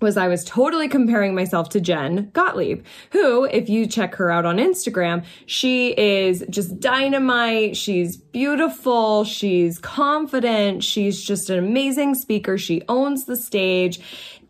was 0.00 0.16
I 0.16 0.28
was 0.28 0.44
totally 0.44 0.88
comparing 0.88 1.34
myself 1.34 1.68
to 1.70 1.80
Jen 1.80 2.30
Gottlieb, 2.32 2.84
who, 3.10 3.44
if 3.44 3.68
you 3.68 3.86
check 3.86 4.14
her 4.16 4.30
out 4.30 4.44
on 4.44 4.58
Instagram, 4.58 5.24
she 5.46 5.98
is 5.98 6.44
just 6.50 6.78
dynamite. 6.80 7.76
She's 7.76 8.16
beautiful. 8.16 9.24
She's 9.24 9.78
confident. 9.78 10.84
She's 10.84 11.22
just 11.22 11.50
an 11.50 11.58
amazing 11.58 12.14
speaker. 12.14 12.58
She 12.58 12.82
owns 12.88 13.24
the 13.24 13.36
stage 13.36 14.00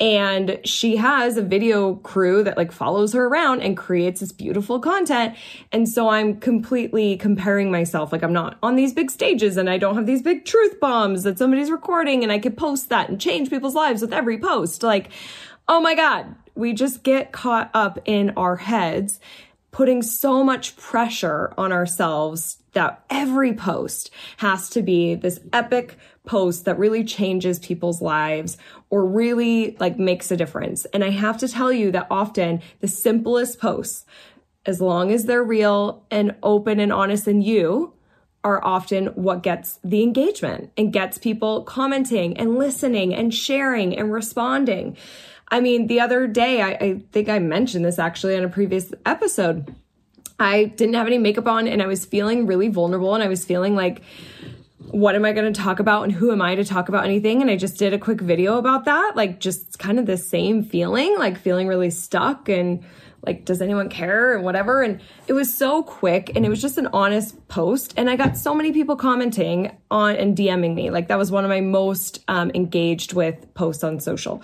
and 0.00 0.60
she 0.64 0.96
has 0.96 1.36
a 1.36 1.42
video 1.42 1.96
crew 1.96 2.44
that 2.44 2.56
like 2.56 2.70
follows 2.70 3.12
her 3.14 3.26
around 3.26 3.62
and 3.62 3.76
creates 3.76 4.20
this 4.20 4.30
beautiful 4.30 4.78
content. 4.78 5.34
And 5.72 5.88
so 5.88 6.08
I'm 6.08 6.38
completely 6.38 7.16
comparing 7.16 7.72
myself. 7.72 8.12
Like 8.12 8.22
I'm 8.22 8.32
not 8.32 8.58
on 8.62 8.76
these 8.76 8.92
big 8.92 9.10
stages 9.10 9.56
and 9.56 9.68
I 9.68 9.76
don't 9.78 9.96
have 9.96 10.06
these 10.06 10.22
big 10.22 10.44
truth 10.44 10.78
bombs 10.78 11.24
that 11.24 11.38
somebody's 11.38 11.70
recording 11.70 12.22
and 12.22 12.30
I 12.30 12.38
could 12.38 12.56
post 12.56 12.90
that 12.90 13.08
and 13.08 13.20
change 13.20 13.50
people's 13.50 13.74
lives 13.74 14.00
with 14.00 14.12
every 14.12 14.38
post. 14.38 14.84
Like, 14.84 15.10
oh 15.66 15.80
my 15.80 15.94
God, 15.94 16.34
we 16.54 16.72
just 16.72 17.02
get 17.02 17.32
caught 17.32 17.70
up 17.74 17.98
in 18.04 18.30
our 18.30 18.56
heads 18.56 19.18
putting 19.78 20.02
so 20.02 20.42
much 20.42 20.76
pressure 20.76 21.54
on 21.56 21.70
ourselves 21.70 22.58
that 22.72 23.00
every 23.10 23.52
post 23.52 24.10
has 24.38 24.68
to 24.68 24.82
be 24.82 25.14
this 25.14 25.38
epic 25.52 25.96
post 26.26 26.64
that 26.64 26.76
really 26.76 27.04
changes 27.04 27.60
people's 27.60 28.02
lives 28.02 28.58
or 28.90 29.06
really 29.06 29.76
like 29.78 29.96
makes 29.96 30.32
a 30.32 30.36
difference. 30.36 30.84
And 30.86 31.04
I 31.04 31.10
have 31.10 31.38
to 31.38 31.46
tell 31.46 31.72
you 31.72 31.92
that 31.92 32.08
often 32.10 32.60
the 32.80 32.88
simplest 32.88 33.60
posts, 33.60 34.04
as 34.66 34.80
long 34.80 35.12
as 35.12 35.26
they're 35.26 35.44
real 35.44 36.04
and 36.10 36.34
open 36.42 36.80
and 36.80 36.92
honest 36.92 37.28
and 37.28 37.44
you, 37.44 37.92
are 38.42 38.64
often 38.64 39.06
what 39.08 39.44
gets 39.44 39.78
the 39.84 40.02
engagement 40.02 40.72
and 40.76 40.92
gets 40.92 41.18
people 41.18 41.62
commenting 41.62 42.36
and 42.36 42.58
listening 42.58 43.14
and 43.14 43.32
sharing 43.32 43.96
and 43.96 44.12
responding. 44.12 44.96
I 45.50 45.60
mean, 45.60 45.86
the 45.86 46.00
other 46.00 46.26
day, 46.26 46.60
I, 46.62 46.70
I 46.72 47.02
think 47.12 47.28
I 47.28 47.38
mentioned 47.38 47.84
this 47.84 47.98
actually 47.98 48.36
on 48.36 48.44
a 48.44 48.48
previous 48.48 48.92
episode. 49.06 49.74
I 50.38 50.64
didn't 50.64 50.94
have 50.94 51.06
any 51.06 51.18
makeup 51.18 51.46
on 51.46 51.66
and 51.66 51.82
I 51.82 51.86
was 51.86 52.04
feeling 52.04 52.46
really 52.46 52.68
vulnerable 52.68 53.14
and 53.14 53.24
I 53.24 53.28
was 53.28 53.44
feeling 53.44 53.74
like, 53.74 54.02
what 54.78 55.14
am 55.14 55.24
I 55.24 55.32
going 55.32 55.52
to 55.52 55.60
talk 55.60 55.80
about 55.80 56.04
and 56.04 56.12
who 56.12 56.32
am 56.32 56.40
I 56.40 56.54
to 56.54 56.64
talk 56.64 56.88
about 56.88 57.04
anything? 57.04 57.42
And 57.42 57.50
I 57.50 57.56
just 57.56 57.78
did 57.78 57.92
a 57.92 57.98
quick 57.98 58.20
video 58.20 58.56
about 58.56 58.84
that, 58.84 59.12
like 59.16 59.40
just 59.40 59.78
kind 59.78 59.98
of 59.98 60.06
the 60.06 60.16
same 60.16 60.62
feeling, 60.62 61.16
like 61.18 61.38
feeling 61.38 61.66
really 61.66 61.90
stuck 61.90 62.48
and 62.48 62.84
like, 63.26 63.44
does 63.44 63.60
anyone 63.60 63.88
care 63.88 64.36
and 64.36 64.44
whatever. 64.44 64.82
And 64.82 65.00
it 65.26 65.32
was 65.32 65.52
so 65.52 65.82
quick 65.82 66.30
and 66.36 66.46
it 66.46 66.48
was 66.48 66.62
just 66.62 66.78
an 66.78 66.88
honest 66.92 67.48
post. 67.48 67.92
And 67.96 68.08
I 68.08 68.16
got 68.16 68.36
so 68.36 68.54
many 68.54 68.72
people 68.72 68.96
commenting 68.96 69.76
on 69.90 70.14
and 70.14 70.36
DMing 70.36 70.74
me. 70.74 70.90
Like, 70.90 71.08
that 71.08 71.18
was 71.18 71.30
one 71.30 71.44
of 71.44 71.48
my 71.48 71.60
most 71.60 72.24
um, 72.28 72.52
engaged 72.54 73.12
with 73.12 73.52
posts 73.54 73.82
on 73.82 73.98
social. 73.98 74.42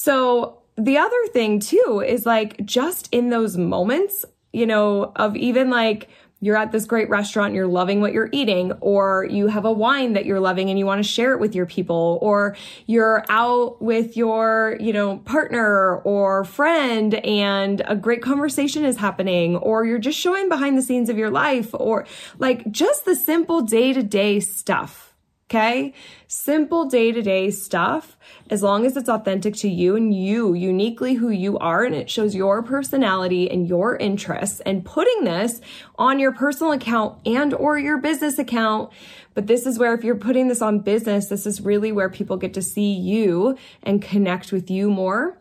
So, 0.00 0.58
the 0.76 0.96
other 0.96 1.26
thing 1.32 1.58
too 1.58 2.04
is 2.06 2.24
like, 2.24 2.64
just 2.64 3.08
in 3.10 3.30
those 3.30 3.56
moments, 3.56 4.24
you 4.52 4.64
know, 4.64 5.10
of 5.16 5.34
even 5.34 5.70
like, 5.70 6.08
you're 6.40 6.56
at 6.56 6.70
this 6.70 6.86
great 6.86 7.10
restaurant, 7.10 7.52
you're 7.52 7.66
loving 7.66 8.00
what 8.00 8.12
you're 8.12 8.28
eating, 8.30 8.70
or 8.80 9.26
you 9.28 9.48
have 9.48 9.64
a 9.64 9.72
wine 9.72 10.12
that 10.12 10.24
you're 10.24 10.38
loving 10.38 10.70
and 10.70 10.78
you 10.78 10.86
want 10.86 11.02
to 11.02 11.08
share 11.08 11.32
it 11.32 11.40
with 11.40 11.52
your 11.52 11.66
people, 11.66 12.20
or 12.22 12.56
you're 12.86 13.24
out 13.28 13.82
with 13.82 14.16
your, 14.16 14.76
you 14.78 14.92
know, 14.92 15.16
partner 15.16 15.96
or 16.04 16.44
friend 16.44 17.14
and 17.14 17.82
a 17.86 17.96
great 17.96 18.22
conversation 18.22 18.84
is 18.84 18.98
happening, 18.98 19.56
or 19.56 19.84
you're 19.84 19.98
just 19.98 20.20
showing 20.20 20.48
behind 20.48 20.78
the 20.78 20.82
scenes 20.82 21.08
of 21.08 21.18
your 21.18 21.30
life, 21.30 21.70
or 21.72 22.06
like 22.38 22.70
just 22.70 23.04
the 23.04 23.16
simple 23.16 23.62
day 23.62 23.92
to 23.92 24.04
day 24.04 24.38
stuff 24.38 25.07
Okay. 25.50 25.94
Simple 26.26 26.84
day 26.84 27.10
to 27.10 27.22
day 27.22 27.50
stuff, 27.50 28.18
as 28.50 28.62
long 28.62 28.84
as 28.84 28.98
it's 28.98 29.08
authentic 29.08 29.54
to 29.56 29.68
you 29.68 29.96
and 29.96 30.14
you, 30.14 30.52
uniquely 30.52 31.14
who 31.14 31.30
you 31.30 31.56
are, 31.56 31.84
and 31.84 31.94
it 31.94 32.10
shows 32.10 32.34
your 32.34 32.62
personality 32.62 33.50
and 33.50 33.66
your 33.66 33.96
interests 33.96 34.60
and 34.66 34.84
putting 34.84 35.24
this 35.24 35.62
on 35.96 36.18
your 36.18 36.32
personal 36.32 36.72
account 36.72 37.18
and 37.24 37.54
or 37.54 37.78
your 37.78 37.96
business 37.96 38.38
account. 38.38 38.92
But 39.32 39.46
this 39.46 39.64
is 39.64 39.78
where 39.78 39.94
if 39.94 40.04
you're 40.04 40.16
putting 40.16 40.48
this 40.48 40.60
on 40.60 40.80
business, 40.80 41.28
this 41.28 41.46
is 41.46 41.62
really 41.62 41.92
where 41.92 42.10
people 42.10 42.36
get 42.36 42.52
to 42.52 42.60
see 42.60 42.92
you 42.92 43.56
and 43.82 44.02
connect 44.02 44.52
with 44.52 44.70
you 44.70 44.90
more 44.90 45.38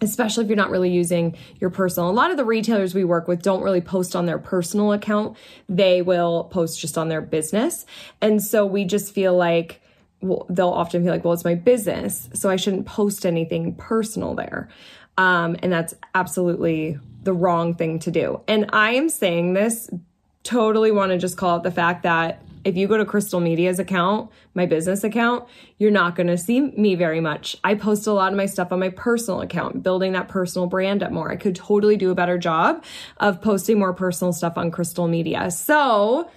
especially 0.00 0.44
if 0.44 0.48
you're 0.48 0.56
not 0.56 0.70
really 0.70 0.90
using 0.90 1.36
your 1.60 1.70
personal. 1.70 2.10
A 2.10 2.12
lot 2.12 2.30
of 2.30 2.36
the 2.36 2.44
retailers 2.44 2.94
we 2.94 3.04
work 3.04 3.28
with 3.28 3.42
don't 3.42 3.62
really 3.62 3.80
post 3.80 4.14
on 4.14 4.26
their 4.26 4.38
personal 4.38 4.92
account. 4.92 5.36
They 5.68 6.02
will 6.02 6.44
post 6.44 6.80
just 6.80 6.96
on 6.96 7.08
their 7.08 7.20
business. 7.20 7.86
And 8.20 8.42
so 8.42 8.64
we 8.66 8.84
just 8.84 9.14
feel 9.14 9.36
like 9.36 9.80
well, 10.20 10.46
they'll 10.48 10.68
often 10.68 11.02
feel 11.04 11.12
like, 11.12 11.24
well, 11.24 11.34
it's 11.34 11.44
my 11.44 11.54
business, 11.54 12.28
so 12.32 12.50
I 12.50 12.56
shouldn't 12.56 12.86
post 12.86 13.24
anything 13.24 13.74
personal 13.76 14.34
there. 14.34 14.68
Um, 15.16 15.56
and 15.62 15.72
that's 15.72 15.94
absolutely 16.14 16.98
the 17.22 17.32
wrong 17.32 17.74
thing 17.74 17.98
to 18.00 18.10
do. 18.10 18.40
And 18.48 18.70
I 18.72 18.92
am 18.92 19.08
saying 19.08 19.54
this 19.54 19.90
totally 20.42 20.90
want 20.90 21.12
to 21.12 21.18
just 21.18 21.36
call 21.36 21.56
out 21.56 21.62
the 21.62 21.70
fact 21.70 22.04
that 22.04 22.42
if 22.68 22.76
you 22.76 22.86
go 22.86 22.98
to 22.98 23.04
Crystal 23.06 23.40
Media's 23.40 23.78
account, 23.78 24.30
my 24.52 24.66
business 24.66 25.02
account, 25.02 25.48
you're 25.78 25.90
not 25.90 26.14
going 26.14 26.26
to 26.26 26.36
see 26.36 26.60
me 26.60 26.94
very 26.94 27.18
much. 27.18 27.56
I 27.64 27.74
post 27.74 28.06
a 28.06 28.12
lot 28.12 28.30
of 28.30 28.36
my 28.36 28.44
stuff 28.44 28.72
on 28.72 28.78
my 28.78 28.90
personal 28.90 29.40
account, 29.40 29.82
building 29.82 30.12
that 30.12 30.28
personal 30.28 30.66
brand 30.66 31.02
up 31.02 31.10
more. 31.10 31.32
I 31.32 31.36
could 31.36 31.56
totally 31.56 31.96
do 31.96 32.10
a 32.10 32.14
better 32.14 32.36
job 32.36 32.84
of 33.16 33.40
posting 33.40 33.78
more 33.78 33.94
personal 33.94 34.34
stuff 34.34 34.58
on 34.58 34.70
Crystal 34.70 35.08
Media. 35.08 35.50
So, 35.50 36.30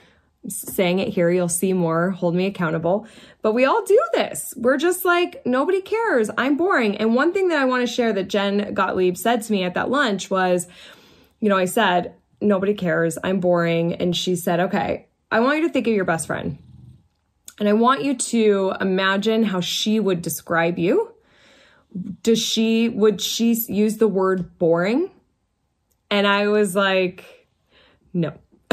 saying 0.47 0.99
it 0.99 1.09
here, 1.09 1.29
you'll 1.29 1.49
see 1.49 1.73
more, 1.73 2.11
hold 2.11 2.33
me 2.33 2.45
accountable. 2.45 3.05
But 3.41 3.51
we 3.51 3.65
all 3.65 3.83
do 3.83 3.99
this. 4.13 4.53
We're 4.55 4.77
just 4.77 5.03
like, 5.03 5.45
nobody 5.45 5.81
cares. 5.81 6.31
I'm 6.37 6.55
boring. 6.55 6.95
And 6.95 7.13
one 7.13 7.33
thing 7.33 7.49
that 7.49 7.59
I 7.59 7.65
want 7.65 7.85
to 7.85 7.93
share 7.93 8.13
that 8.13 8.29
Jen 8.29 8.73
Gottlieb 8.73 9.17
said 9.17 9.41
to 9.43 9.51
me 9.51 9.63
at 9.63 9.73
that 9.73 9.89
lunch 9.89 10.31
was, 10.31 10.67
you 11.41 11.49
know, 11.49 11.57
I 11.57 11.65
said, 11.65 12.15
nobody 12.39 12.73
cares. 12.73 13.17
I'm 13.21 13.41
boring. 13.41 13.95
And 13.95 14.15
she 14.15 14.37
said, 14.37 14.61
okay, 14.61 15.07
I 15.31 15.39
want 15.39 15.59
you 15.59 15.67
to 15.67 15.73
think 15.73 15.87
of 15.87 15.93
your 15.93 16.05
best 16.05 16.27
friend. 16.27 16.57
And 17.59 17.69
I 17.69 17.73
want 17.73 18.03
you 18.03 18.15
to 18.15 18.73
imagine 18.81 19.43
how 19.43 19.61
she 19.61 19.99
would 19.99 20.21
describe 20.21 20.77
you. 20.77 21.13
Does 22.23 22.41
she, 22.41 22.89
would 22.89 23.21
she 23.21 23.53
use 23.53 23.97
the 23.97 24.07
word 24.07 24.57
boring? 24.57 25.11
And 26.09 26.27
I 26.27 26.47
was 26.47 26.75
like, 26.75 27.47
no. 28.13 28.33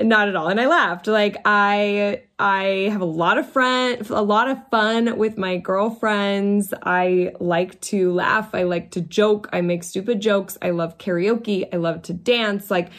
not 0.00 0.28
at 0.28 0.36
all 0.36 0.48
and 0.48 0.60
i 0.60 0.66
laughed 0.66 1.06
like 1.06 1.36
i 1.44 2.22
i 2.38 2.88
have 2.92 3.00
a 3.00 3.06
lot 3.06 3.36
of 3.36 3.50
friend 3.50 4.08
a 4.10 4.22
lot 4.22 4.48
of 4.48 4.56
fun 4.70 5.16
with 5.18 5.36
my 5.36 5.56
girlfriends 5.56 6.72
i 6.84 7.32
like 7.40 7.80
to 7.80 8.12
laugh 8.12 8.54
i 8.54 8.62
like 8.62 8.92
to 8.92 9.00
joke 9.00 9.48
i 9.52 9.60
make 9.60 9.82
stupid 9.82 10.20
jokes 10.20 10.56
i 10.62 10.70
love 10.70 10.98
karaoke 10.98 11.66
i 11.72 11.76
love 11.76 12.00
to 12.02 12.12
dance 12.12 12.70
like 12.70 12.90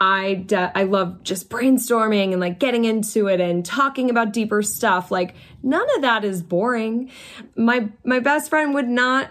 I 0.00 0.46
I 0.74 0.84
love 0.84 1.22
just 1.22 1.50
brainstorming 1.50 2.32
and 2.32 2.40
like 2.40 2.58
getting 2.58 2.86
into 2.86 3.28
it 3.28 3.40
and 3.40 3.64
talking 3.64 4.08
about 4.08 4.32
deeper 4.32 4.62
stuff. 4.62 5.10
Like 5.10 5.34
none 5.62 5.86
of 5.96 6.02
that 6.02 6.24
is 6.24 6.42
boring. 6.42 7.10
My 7.54 7.88
my 8.04 8.20
best 8.20 8.48
friend 8.48 8.72
would 8.74 8.88
not 8.88 9.30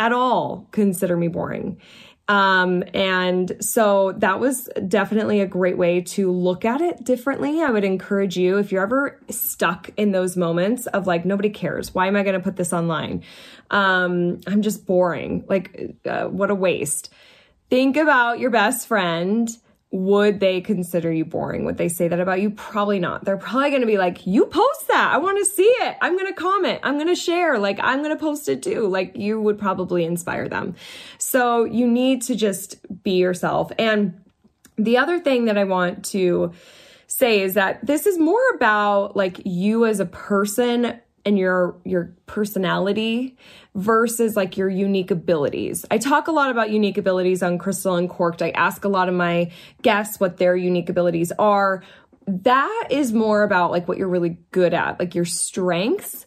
at 0.00 0.12
all 0.12 0.68
consider 0.72 1.16
me 1.16 1.28
boring. 1.28 1.80
Um, 2.28 2.82
and 2.92 3.56
so 3.60 4.12
that 4.18 4.40
was 4.40 4.68
definitely 4.88 5.40
a 5.40 5.46
great 5.46 5.78
way 5.78 6.00
to 6.00 6.32
look 6.32 6.64
at 6.64 6.80
it 6.80 7.04
differently. 7.04 7.62
I 7.62 7.70
would 7.70 7.84
encourage 7.84 8.36
you 8.36 8.58
if 8.58 8.72
you're 8.72 8.82
ever 8.82 9.20
stuck 9.30 9.90
in 9.96 10.10
those 10.10 10.36
moments 10.36 10.86
of 10.88 11.06
like, 11.06 11.24
nobody 11.24 11.50
cares. 11.50 11.94
Why 11.94 12.08
am 12.08 12.16
I 12.16 12.24
going 12.24 12.34
to 12.34 12.42
put 12.42 12.56
this 12.56 12.72
online? 12.72 13.22
Um, 13.70 14.40
I'm 14.48 14.62
just 14.62 14.86
boring. 14.86 15.44
Like, 15.48 15.96
uh, 16.04 16.24
what 16.24 16.50
a 16.50 16.54
waste. 16.54 17.12
Think 17.70 17.96
about 17.96 18.40
your 18.40 18.50
best 18.50 18.88
friend 18.88 19.48
would 19.96 20.40
they 20.40 20.60
consider 20.60 21.12
you 21.12 21.24
boring? 21.24 21.64
Would 21.64 21.78
they 21.78 21.88
say 21.88 22.08
that 22.08 22.20
about 22.20 22.40
you? 22.40 22.50
Probably 22.50 22.98
not. 22.98 23.24
They're 23.24 23.36
probably 23.36 23.70
going 23.70 23.80
to 23.80 23.86
be 23.86 23.98
like, 23.98 24.26
you 24.26 24.46
post 24.46 24.88
that. 24.88 25.10
I 25.12 25.18
want 25.18 25.38
to 25.38 25.44
see 25.44 25.62
it. 25.62 25.96
I'm 26.00 26.16
going 26.16 26.32
to 26.32 26.40
comment. 26.40 26.80
I'm 26.82 26.94
going 26.94 27.08
to 27.08 27.14
share. 27.14 27.58
Like, 27.58 27.78
I'm 27.82 28.02
going 28.02 28.14
to 28.14 28.20
post 28.20 28.48
it 28.48 28.62
too. 28.62 28.86
Like, 28.86 29.16
you 29.16 29.40
would 29.40 29.58
probably 29.58 30.04
inspire 30.04 30.48
them. 30.48 30.74
So 31.18 31.64
you 31.64 31.86
need 31.86 32.22
to 32.22 32.34
just 32.34 32.76
be 33.02 33.18
yourself. 33.18 33.72
And 33.78 34.20
the 34.76 34.98
other 34.98 35.18
thing 35.18 35.46
that 35.46 35.56
I 35.56 35.64
want 35.64 36.04
to 36.06 36.52
say 37.06 37.40
is 37.40 37.54
that 37.54 37.84
this 37.86 38.06
is 38.06 38.18
more 38.18 38.42
about 38.54 39.16
like 39.16 39.40
you 39.44 39.86
as 39.86 40.00
a 40.00 40.06
person 40.06 41.00
and 41.26 41.38
your 41.38 41.76
your 41.84 42.14
personality 42.26 43.36
versus 43.74 44.36
like 44.36 44.56
your 44.56 44.70
unique 44.70 45.10
abilities. 45.10 45.84
I 45.90 45.98
talk 45.98 46.28
a 46.28 46.32
lot 46.32 46.50
about 46.50 46.70
unique 46.70 46.96
abilities 46.96 47.42
on 47.42 47.58
Crystal 47.58 47.96
Uncorked. 47.96 48.40
I 48.40 48.50
ask 48.50 48.84
a 48.84 48.88
lot 48.88 49.08
of 49.08 49.14
my 49.14 49.50
guests 49.82 50.18
what 50.18 50.38
their 50.38 50.56
unique 50.56 50.88
abilities 50.88 51.32
are. 51.38 51.82
That 52.28 52.88
is 52.90 53.12
more 53.12 53.42
about 53.42 53.72
like 53.72 53.86
what 53.86 53.98
you're 53.98 54.08
really 54.08 54.38
good 54.52 54.72
at, 54.72 54.98
like 54.98 55.14
your 55.14 55.24
strengths 55.24 56.26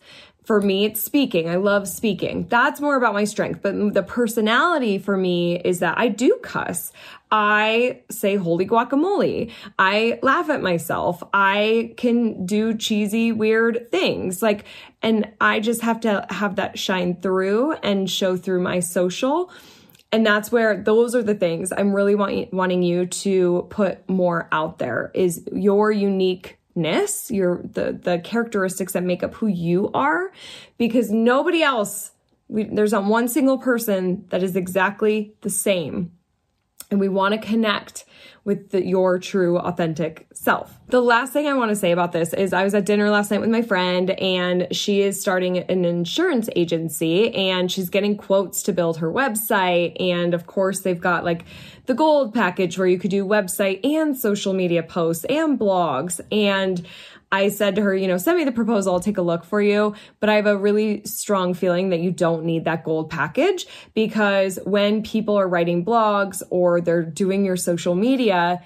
for 0.49 0.59
me, 0.59 0.85
it's 0.85 1.03
speaking. 1.03 1.47
I 1.47 1.57
love 1.57 1.87
speaking. 1.87 2.47
That's 2.49 2.81
more 2.81 2.95
about 2.95 3.13
my 3.13 3.23
strength. 3.25 3.61
But 3.61 3.93
the 3.93 4.01
personality 4.01 4.97
for 4.97 5.15
me 5.15 5.59
is 5.59 5.77
that 5.81 5.99
I 5.99 6.07
do 6.07 6.39
cuss. 6.41 6.91
I 7.29 8.01
say 8.09 8.35
holy 8.35 8.65
guacamole. 8.65 9.51
I 9.77 10.17
laugh 10.23 10.49
at 10.49 10.63
myself. 10.63 11.21
I 11.35 11.93
can 11.97 12.47
do 12.47 12.73
cheesy, 12.75 13.31
weird 13.31 13.91
things. 13.91 14.41
Like, 14.41 14.65
and 15.03 15.31
I 15.39 15.59
just 15.59 15.81
have 15.81 15.99
to 15.99 16.25
have 16.31 16.55
that 16.55 16.79
shine 16.79 17.21
through 17.21 17.73
and 17.83 18.09
show 18.09 18.35
through 18.35 18.61
my 18.63 18.79
social. 18.79 19.51
And 20.11 20.25
that's 20.25 20.51
where 20.51 20.81
those 20.81 21.13
are 21.13 21.21
the 21.21 21.35
things 21.35 21.71
I'm 21.71 21.93
really 21.93 22.15
want, 22.15 22.51
wanting 22.51 22.81
you 22.81 23.05
to 23.05 23.67
put 23.69 24.09
more 24.09 24.47
out 24.51 24.79
there 24.79 25.11
is 25.13 25.47
your 25.53 25.91
unique 25.91 26.58
ness, 26.79 27.29
your 27.29 27.61
the 27.63 27.99
the 28.01 28.19
characteristics 28.19 28.93
that 28.93 29.03
make 29.03 29.23
up 29.23 29.35
who 29.35 29.47
you 29.47 29.91
are, 29.93 30.31
because 30.77 31.11
nobody 31.11 31.61
else. 31.61 32.11
We, 32.47 32.63
there's 32.63 32.93
not 32.93 33.05
one 33.05 33.27
single 33.27 33.59
person 33.59 34.25
that 34.29 34.41
is 34.41 34.55
exactly 34.55 35.35
the 35.41 35.51
same 35.51 36.13
and 36.91 36.99
we 36.99 37.09
want 37.09 37.33
to 37.33 37.39
connect 37.39 38.05
with 38.49 38.71
the, 38.71 38.83
your 38.83 39.19
true 39.19 39.59
authentic 39.59 40.25
self. 40.33 40.79
The 40.87 41.01
last 41.01 41.33
thing 41.33 41.47
I 41.47 41.53
want 41.53 41.69
to 41.69 41.75
say 41.75 41.91
about 41.91 42.13
this 42.13 42.33
is 42.33 42.51
I 42.51 42.63
was 42.63 42.73
at 42.73 42.83
dinner 42.83 43.11
last 43.11 43.29
night 43.29 43.41
with 43.41 43.51
my 43.51 43.61
friend 43.61 44.09
and 44.09 44.67
she 44.71 45.01
is 45.01 45.21
starting 45.21 45.59
an 45.59 45.85
insurance 45.85 46.49
agency 46.55 47.31
and 47.35 47.71
she's 47.71 47.91
getting 47.91 48.17
quotes 48.17 48.63
to 48.63 48.73
build 48.73 48.97
her 48.97 49.11
website 49.13 49.95
and 50.01 50.33
of 50.33 50.47
course 50.47 50.79
they've 50.79 50.99
got 50.99 51.23
like 51.23 51.45
the 51.85 51.93
gold 51.93 52.33
package 52.33 52.75
where 52.75 52.87
you 52.87 52.97
could 52.97 53.11
do 53.11 53.23
website 53.23 53.85
and 53.85 54.17
social 54.17 54.53
media 54.53 54.81
posts 54.81 55.25
and 55.25 55.59
blogs 55.59 56.19
and 56.31 56.87
I 57.31 57.49
said 57.49 57.75
to 57.75 57.81
her, 57.81 57.95
you 57.95 58.07
know, 58.07 58.17
send 58.17 58.37
me 58.37 58.43
the 58.43 58.51
proposal, 58.51 58.93
I'll 58.93 58.99
take 58.99 59.17
a 59.17 59.21
look 59.21 59.43
for 59.43 59.61
you. 59.61 59.93
But 60.19 60.29
I 60.29 60.35
have 60.35 60.47
a 60.47 60.57
really 60.57 61.03
strong 61.05 61.53
feeling 61.53 61.89
that 61.89 61.99
you 61.99 62.11
don't 62.11 62.43
need 62.43 62.65
that 62.65 62.83
gold 62.83 63.09
package 63.09 63.67
because 63.93 64.57
when 64.65 65.03
people 65.03 65.35
are 65.35 65.47
writing 65.47 65.85
blogs 65.85 66.41
or 66.49 66.81
they're 66.81 67.03
doing 67.03 67.45
your 67.45 67.57
social 67.57 67.93
media, 67.93 68.63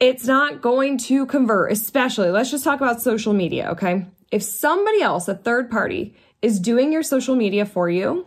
it's 0.00 0.26
not 0.26 0.62
going 0.62 0.96
to 0.98 1.26
convert, 1.26 1.72
especially, 1.72 2.30
let's 2.30 2.50
just 2.50 2.64
talk 2.64 2.80
about 2.80 3.02
social 3.02 3.32
media, 3.32 3.70
okay? 3.70 4.06
If 4.30 4.42
somebody 4.42 5.02
else, 5.02 5.26
a 5.26 5.34
third 5.34 5.70
party, 5.70 6.14
is 6.40 6.60
doing 6.60 6.92
your 6.92 7.02
social 7.02 7.34
media 7.34 7.66
for 7.66 7.90
you, 7.90 8.26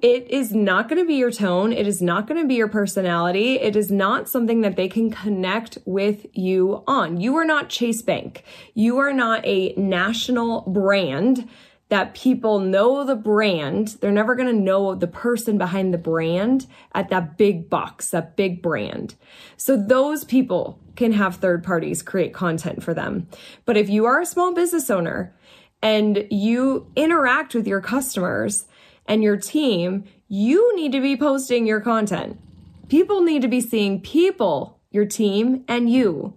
it 0.00 0.30
is 0.30 0.52
not 0.52 0.88
going 0.88 1.00
to 1.00 1.06
be 1.06 1.14
your 1.14 1.30
tone. 1.30 1.72
It 1.72 1.86
is 1.86 2.02
not 2.02 2.26
going 2.26 2.40
to 2.40 2.46
be 2.46 2.56
your 2.56 2.68
personality. 2.68 3.54
It 3.54 3.76
is 3.76 3.90
not 3.90 4.28
something 4.28 4.60
that 4.60 4.76
they 4.76 4.88
can 4.88 5.10
connect 5.10 5.78
with 5.86 6.26
you 6.32 6.82
on. 6.86 7.20
You 7.20 7.36
are 7.36 7.44
not 7.44 7.70
Chase 7.70 8.02
Bank. 8.02 8.44
You 8.74 8.98
are 8.98 9.12
not 9.12 9.44
a 9.46 9.72
national 9.76 10.62
brand 10.62 11.48
that 11.88 12.14
people 12.14 12.58
know 12.58 13.04
the 13.04 13.14
brand. 13.14 13.96
They're 14.00 14.10
never 14.10 14.34
going 14.34 14.54
to 14.54 14.60
know 14.60 14.94
the 14.94 15.06
person 15.06 15.58
behind 15.58 15.94
the 15.94 15.98
brand 15.98 16.66
at 16.92 17.08
that 17.10 17.36
big 17.36 17.70
box, 17.70 18.10
that 18.10 18.36
big 18.36 18.62
brand. 18.62 19.14
So 19.56 19.76
those 19.76 20.24
people 20.24 20.80
can 20.96 21.12
have 21.12 21.36
third 21.36 21.62
parties 21.62 22.02
create 22.02 22.32
content 22.32 22.82
for 22.82 22.94
them. 22.94 23.28
But 23.64 23.76
if 23.76 23.88
you 23.88 24.06
are 24.06 24.20
a 24.20 24.26
small 24.26 24.54
business 24.54 24.90
owner 24.90 25.34
and 25.82 26.26
you 26.30 26.90
interact 26.96 27.54
with 27.54 27.66
your 27.66 27.80
customers, 27.80 28.66
and 29.06 29.22
your 29.22 29.36
team, 29.36 30.04
you 30.28 30.74
need 30.76 30.92
to 30.92 31.00
be 31.00 31.16
posting 31.16 31.66
your 31.66 31.80
content. 31.80 32.40
People 32.88 33.22
need 33.22 33.42
to 33.42 33.48
be 33.48 33.60
seeing 33.60 34.00
people, 34.00 34.78
your 34.90 35.06
team, 35.06 35.64
and 35.68 35.90
you, 35.90 36.34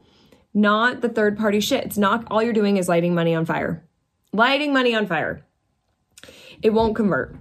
not 0.53 1.01
the 1.01 1.10
third 1.10 1.38
party 1.38 1.60
shit. 1.60 1.86
It's 1.86 1.97
not 1.97 2.25
all 2.32 2.41
you're 2.41 2.53
doing 2.53 2.77
is 2.77 2.89
lighting 2.89 3.13
money 3.13 3.36
on 3.36 3.45
fire. 3.45 3.84
Lighting 4.34 4.73
money 4.73 4.95
on 4.95 5.08
fire. 5.08 5.45
It 6.62 6.71
won't 6.71 6.95
convert. 6.95 7.36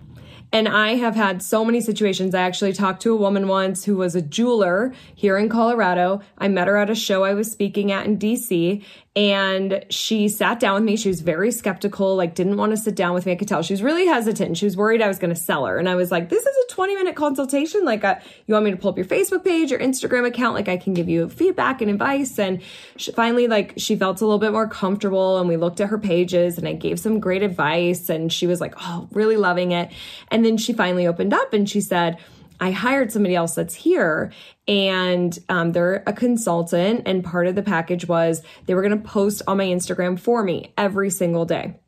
And 0.53 0.69
I 0.69 0.95
have 0.95 1.17
had 1.17 1.43
so 1.43 1.65
many 1.65 1.81
situations. 1.81 2.35
I 2.35 2.43
actually 2.43 2.73
talked 2.73 3.03
to 3.03 3.12
a 3.12 3.17
woman 3.17 3.49
once 3.49 3.85
who 3.85 3.97
was 3.97 4.15
a 4.15 4.23
jeweler 4.23 4.93
here 5.15 5.37
in 5.37 5.49
Colorado. 5.49 6.21
I 6.39 6.49
met 6.49 6.69
her 6.69 6.77
at 6.77 6.89
a 6.89 6.95
show 6.95 7.25
I 7.25 7.35
was 7.35 7.51
speaking 7.51 7.91
at 7.91 8.07
in 8.07 8.19
DC 8.19 8.85
and 9.16 9.83
she 9.88 10.29
sat 10.29 10.61
down 10.61 10.74
with 10.74 10.85
me. 10.85 10.94
She 10.94 11.09
was 11.09 11.22
very 11.22 11.50
skeptical, 11.50 12.16
like 12.16 12.35
didn't 12.35 12.59
want 12.59 12.72
to 12.72 12.76
sit 12.76 12.94
down 12.94 13.14
with 13.14 13.24
me. 13.24 13.33
I 13.33 13.37
could 13.37 13.48
tell 13.48 13.62
she 13.62 13.72
was 13.72 13.83
really 13.83 14.07
hesitant. 14.07 14.59
She 14.59 14.66
was 14.66 14.76
worried 14.76 15.00
I 15.00 15.09
was 15.09 15.18
going 15.18 15.35
to 15.35 15.40
sell 15.40 15.64
her. 15.64 15.79
And 15.79 15.88
I 15.88 15.94
was 15.94 16.11
like, 16.11 16.29
this 16.29 16.44
is 16.44 16.55
a 16.55 16.74
20 16.74 16.94
minute 16.96 17.16
consultation. 17.16 17.87
Like, 17.87 18.05
uh, 18.05 18.16
you 18.46 18.52
want 18.52 18.66
me 18.66 18.72
to 18.72 18.76
pull 18.76 18.90
up 18.90 18.98
your 18.98 19.07
Facebook 19.07 19.42
page, 19.42 19.70
your 19.70 19.81
Instagram 19.81 20.26
account? 20.26 20.55
Like, 20.55 20.68
I 20.68 20.76
can 20.76 20.92
give 20.92 21.09
you 21.09 21.31
feedback 21.31 21.81
and 21.81 21.90
advice. 21.90 22.38
And 22.38 22.61
she, 22.98 23.11
finally, 23.11 23.48
like, 23.48 23.72
she 23.79 23.96
felt 23.96 24.20
a 24.20 24.26
little 24.26 24.38
bit 24.38 24.52
more 24.52 24.68
comfortable. 24.68 25.38
And 25.38 25.48
we 25.48 25.57
looked 25.57 25.81
at 25.81 25.88
her 25.88 25.98
pages 25.98 26.59
and 26.59 26.68
I 26.68 26.74
gave 26.74 27.00
some 27.00 27.18
great 27.18 27.42
advice. 27.42 28.11
And 28.11 28.31
she 28.31 28.46
was 28.46 28.61
like, 28.61 28.74
oh, 28.83 29.09
really 29.12 29.38
loving 29.38 29.72
it. 29.72 29.90
And 30.29 30.44
then 30.44 30.59
she 30.59 30.74
finally 30.74 31.07
opened 31.07 31.33
up 31.33 31.55
and 31.55 31.66
she 31.68 31.81
said, 31.81 32.18
I 32.61 32.71
hired 32.71 33.12
somebody 33.12 33.35
else 33.35 33.55
that's 33.55 33.75
here 33.75 34.33
and 34.69 35.38
um, 35.49 35.73
they're 35.73 36.03
a 36.07 36.12
consultant. 36.12 37.03
And 37.07 37.25
part 37.25 37.47
of 37.47 37.55
the 37.55 37.62
package 37.62 38.09
was 38.09 38.42
they 38.66 38.75
were 38.75 38.83
going 38.83 39.01
to 39.01 39.09
post 39.09 39.42
on 39.47 39.59
my 39.59 39.66
Instagram 39.66 40.19
for 40.19 40.42
me 40.42 40.73
every 40.77 41.11
single 41.11 41.45
day. 41.45 41.79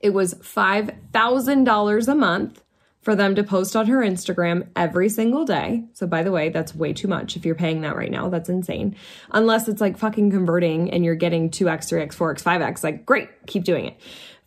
It 0.00 0.10
was 0.10 0.34
$5,000 0.34 2.08
a 2.08 2.14
month 2.14 2.62
for 3.00 3.14
them 3.14 3.34
to 3.34 3.42
post 3.42 3.74
on 3.74 3.86
her 3.86 3.98
Instagram 3.98 4.68
every 4.76 5.08
single 5.08 5.44
day. 5.44 5.84
So, 5.94 6.06
by 6.06 6.22
the 6.22 6.30
way, 6.30 6.50
that's 6.50 6.74
way 6.74 6.92
too 6.92 7.08
much 7.08 7.36
if 7.36 7.46
you're 7.46 7.54
paying 7.54 7.80
that 7.80 7.96
right 7.96 8.10
now. 8.10 8.28
That's 8.28 8.48
insane. 8.48 8.96
Unless 9.30 9.68
it's 9.68 9.80
like 9.80 9.96
fucking 9.96 10.30
converting 10.30 10.90
and 10.90 11.04
you're 11.04 11.14
getting 11.14 11.48
2x, 11.50 11.90
3x, 11.90 12.14
4x, 12.14 12.42
5x. 12.42 12.84
Like, 12.84 13.06
great, 13.06 13.28
keep 13.46 13.64
doing 13.64 13.86
it. 13.86 13.96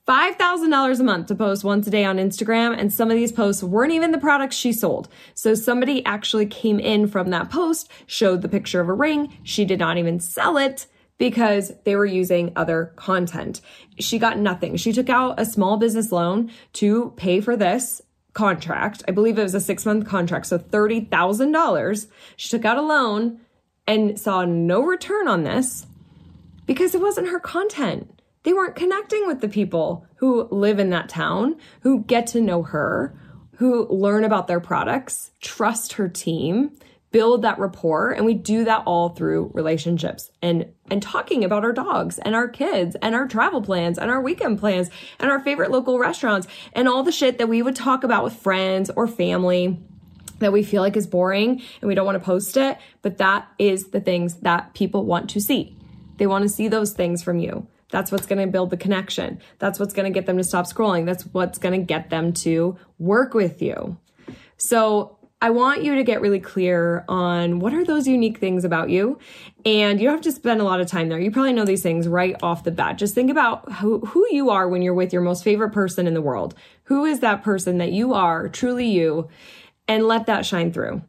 $5,000 0.08 1.00
a 1.00 1.04
month 1.04 1.28
to 1.28 1.36
post 1.36 1.64
once 1.64 1.88
a 1.88 1.92
day 1.92 2.04
on 2.04 2.18
Instagram. 2.18 2.76
And 2.78 2.92
some 2.92 3.12
of 3.12 3.18
these 3.18 3.32
posts 3.32 3.64
weren't 3.64 3.94
even 3.94 4.12
the 4.12 4.18
products 4.18 4.56
she 4.56 4.74
sold. 4.74 5.08
So 5.36 5.54
somebody 5.54 6.04
actually 6.06 6.48
came 6.48 6.80
in 6.80 7.08
from 7.08 7.30
that 7.30 7.50
post, 7.50 7.90
showed 8.08 8.42
the 8.42 8.50
picture 8.50 8.82
of 8.82 8.90
a 8.90 8.94
ring. 8.94 9.38
She 9.44 9.64
did 9.64 9.80
not 9.80 9.98
even 9.98 10.20
sell 10.20 10.58
it 10.58 10.88
because 11.18 11.72
they 11.84 11.96
were 11.96 12.06
using 12.06 12.52
other 12.56 12.94
content. 12.96 13.62
She 14.00 14.18
got 14.18 14.40
nothing. 14.40 14.76
She 14.76 14.92
took 14.92 15.10
out 15.10 15.40
a 15.40 15.46
small 15.46 15.78
business 15.78 16.12
loan 16.12 16.52
to 16.74 17.14
pay 17.16 17.42
for 17.42 17.56
this 17.56 18.02
contract. 18.34 19.04
I 19.08 19.12
believe 19.12 19.38
it 19.38 19.44
was 19.44 19.54
a 19.54 19.62
six 19.62 19.86
month 19.86 20.08
contract. 20.08 20.48
So 20.48 20.58
$30,000. 20.58 22.08
She 22.38 22.50
took 22.50 22.66
out 22.66 22.78
a 22.78 22.82
loan 22.82 23.40
and 23.86 24.20
saw 24.20 24.46
no 24.46 24.82
return 24.82 25.28
on 25.28 25.44
this 25.44 25.86
because 26.66 26.96
it 26.96 27.02
wasn't 27.02 27.28
her 27.28 27.40
content 27.40 28.21
they 28.44 28.54
weren't 28.54 28.76
connecting 28.76 29.28
with 29.28 29.42
the 29.42 29.50
people 29.50 30.06
who 30.16 30.48
live 30.52 30.80
in 30.80 30.90
that 30.90 31.10
town, 31.10 31.58
who 31.82 32.04
get 32.04 32.28
to 32.28 32.42
know 32.42 32.64
her, 32.64 33.16
who 33.58 33.88
learn 33.90 34.24
about 34.24 34.48
their 34.48 34.60
products, 34.60 35.32
trust 35.40 35.94
her 35.94 36.08
team, 36.10 36.72
build 37.12 37.42
that 37.42 37.60
rapport, 37.60 38.12
and 38.12 38.26
we 38.26 38.34
do 38.34 38.64
that 38.64 38.84
all 38.86 39.10
through 39.10 39.52
relationships 39.54 40.32
and 40.42 40.72
and 40.90 41.02
talking 41.02 41.44
about 41.44 41.64
our 41.64 41.74
dogs 41.74 42.18
and 42.20 42.34
our 42.34 42.48
kids 42.48 42.96
and 43.02 43.14
our 43.14 43.28
travel 43.28 43.62
plans 43.62 43.98
and 43.98 44.10
our 44.10 44.22
weekend 44.22 44.60
plans 44.60 44.90
and 45.20 45.30
our 45.30 45.40
favorite 45.40 45.72
local 45.72 46.00
restaurants 46.00 46.48
and 46.74 46.88
all 46.88 47.04
the 47.04 47.12
shit 47.12 47.38
that 47.38 47.48
we 47.48 47.62
would 47.62 47.76
talk 47.76 48.04
about 48.04 48.24
with 48.24 48.34
friends 48.34 48.90
or 48.96 49.08
family 49.08 49.78
that 50.40 50.52
we 50.52 50.64
feel 50.64 50.82
like 50.82 50.98
is 50.98 51.06
boring 51.06 51.62
and 51.82 51.88
we 51.88 51.94
don't 51.94 52.06
want 52.06 52.18
to 52.18 52.26
post 52.26 52.58
it, 52.58 52.78
but 53.02 53.18
that 53.20 53.48
is 53.60 53.90
the 53.90 54.02
things 54.02 54.36
that 54.38 54.74
people 54.74 55.06
want 55.06 55.30
to 55.30 55.40
see. 55.40 55.78
They 56.18 56.28
want 56.28 56.44
to 56.44 56.50
see 56.50 56.68
those 56.68 56.94
things 56.94 57.24
from 57.24 57.40
you. 57.40 57.68
That's 57.92 58.12
what's 58.12 58.26
going 58.26 58.44
to 58.44 58.52
build 58.52 58.72
the 58.72 58.78
connection. 58.78 59.40
That's 59.60 59.80
what's 59.80 59.94
going 59.94 60.12
to 60.12 60.18
get 60.18 60.26
them 60.26 60.38
to 60.38 60.44
stop 60.44 60.66
scrolling. 60.66 61.06
That's 61.06 61.24
what's 61.26 61.60
going 61.60 61.80
to 61.80 61.86
get 61.86 62.10
them 62.10 62.34
to 62.34 62.78
work 62.98 63.34
with 63.34 63.62
you. 63.62 63.98
So 64.58 65.18
I 65.44 65.50
want 65.50 65.84
you 65.84 65.96
to 65.96 66.04
get 66.04 66.22
really 66.22 66.40
clear 66.40 67.04
on 67.10 67.60
what 67.60 67.74
are 67.74 67.84
those 67.84 68.08
unique 68.08 68.38
things 68.38 68.64
about 68.64 68.92
you. 68.92 69.18
And 69.66 70.00
you 70.00 70.06
don't 70.06 70.18
have 70.18 70.24
to 70.24 70.32
spend 70.32 70.62
a 70.62 70.64
lot 70.64 70.80
of 70.82 70.88
time 70.88 71.10
there. 71.10 71.20
You 71.20 71.32
probably 71.32 71.54
know 71.54 71.66
these 71.66 71.82
things 71.82 72.08
right 72.08 72.36
off 72.44 72.64
the 72.64 72.70
bat. 72.70 73.00
Just 73.00 73.16
think 73.16 73.32
about 73.32 73.72
who, 73.74 74.00
who 74.02 74.28
you 74.30 74.52
are 74.52 74.70
when 74.70 74.84
you're 74.84 74.94
with 74.94 75.12
your 75.12 75.24
most 75.24 75.44
favorite 75.44 75.72
person 75.72 76.06
in 76.06 76.14
the 76.14 76.22
world. 76.22 76.54
Who 76.84 77.06
is 77.06 77.22
that 77.22 77.44
person 77.44 77.80
that 77.80 77.92
you 77.92 78.14
are, 78.14 78.50
truly 78.50 78.86
you, 78.88 79.30
and 79.88 80.08
let 80.08 80.28
that 80.28 80.46
shine 80.46 80.72
through. 80.72 81.02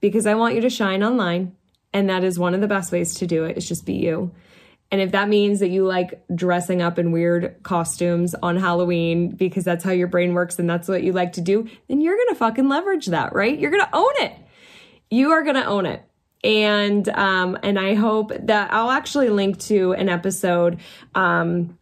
Because 0.00 0.26
I 0.26 0.34
want 0.34 0.54
you 0.54 0.62
to 0.62 0.70
shine 0.70 1.02
online 1.02 1.54
And 1.96 2.10
that 2.10 2.24
is 2.24 2.38
one 2.38 2.52
of 2.52 2.60
the 2.60 2.68
best 2.68 2.92
ways 2.92 3.14
to 3.14 3.26
do 3.26 3.44
it 3.44 3.56
is 3.56 3.66
just 3.66 3.86
be 3.86 3.94
you. 3.94 4.30
And 4.90 5.00
if 5.00 5.12
that 5.12 5.28
means 5.28 5.60
that 5.60 5.68
you 5.68 5.84
like 5.84 6.22
dressing 6.34 6.80
up 6.80 6.98
in 6.98 7.10
weird 7.10 7.62
costumes 7.62 8.34
on 8.34 8.56
Halloween 8.56 9.30
because 9.30 9.64
that's 9.64 9.82
how 9.82 9.90
your 9.90 10.06
brain 10.06 10.32
works 10.32 10.58
and 10.58 10.70
that's 10.70 10.88
what 10.88 11.02
you 11.02 11.12
like 11.12 11.32
to 11.32 11.40
do, 11.40 11.68
then 11.88 12.00
you're 12.00 12.16
to 12.28 12.34
fucking 12.36 12.68
leverage 12.68 13.06
that, 13.06 13.34
right? 13.34 13.58
You're 13.58 13.72
to 13.84 13.96
own 13.96 14.12
it. 14.18 14.32
You 15.10 15.32
are 15.32 15.42
to 15.56 15.66
own 15.66 15.86
it. 15.86 16.02
And 16.44 17.08
um 17.08 17.58
and 17.62 17.78
I 17.78 17.94
hope 17.94 18.30
that 18.42 18.72
I'll 18.72 18.90
actually 18.90 19.30
link 19.30 19.58
to 19.60 19.92
an 19.94 20.08
episode 20.08 20.78
um 21.14 21.78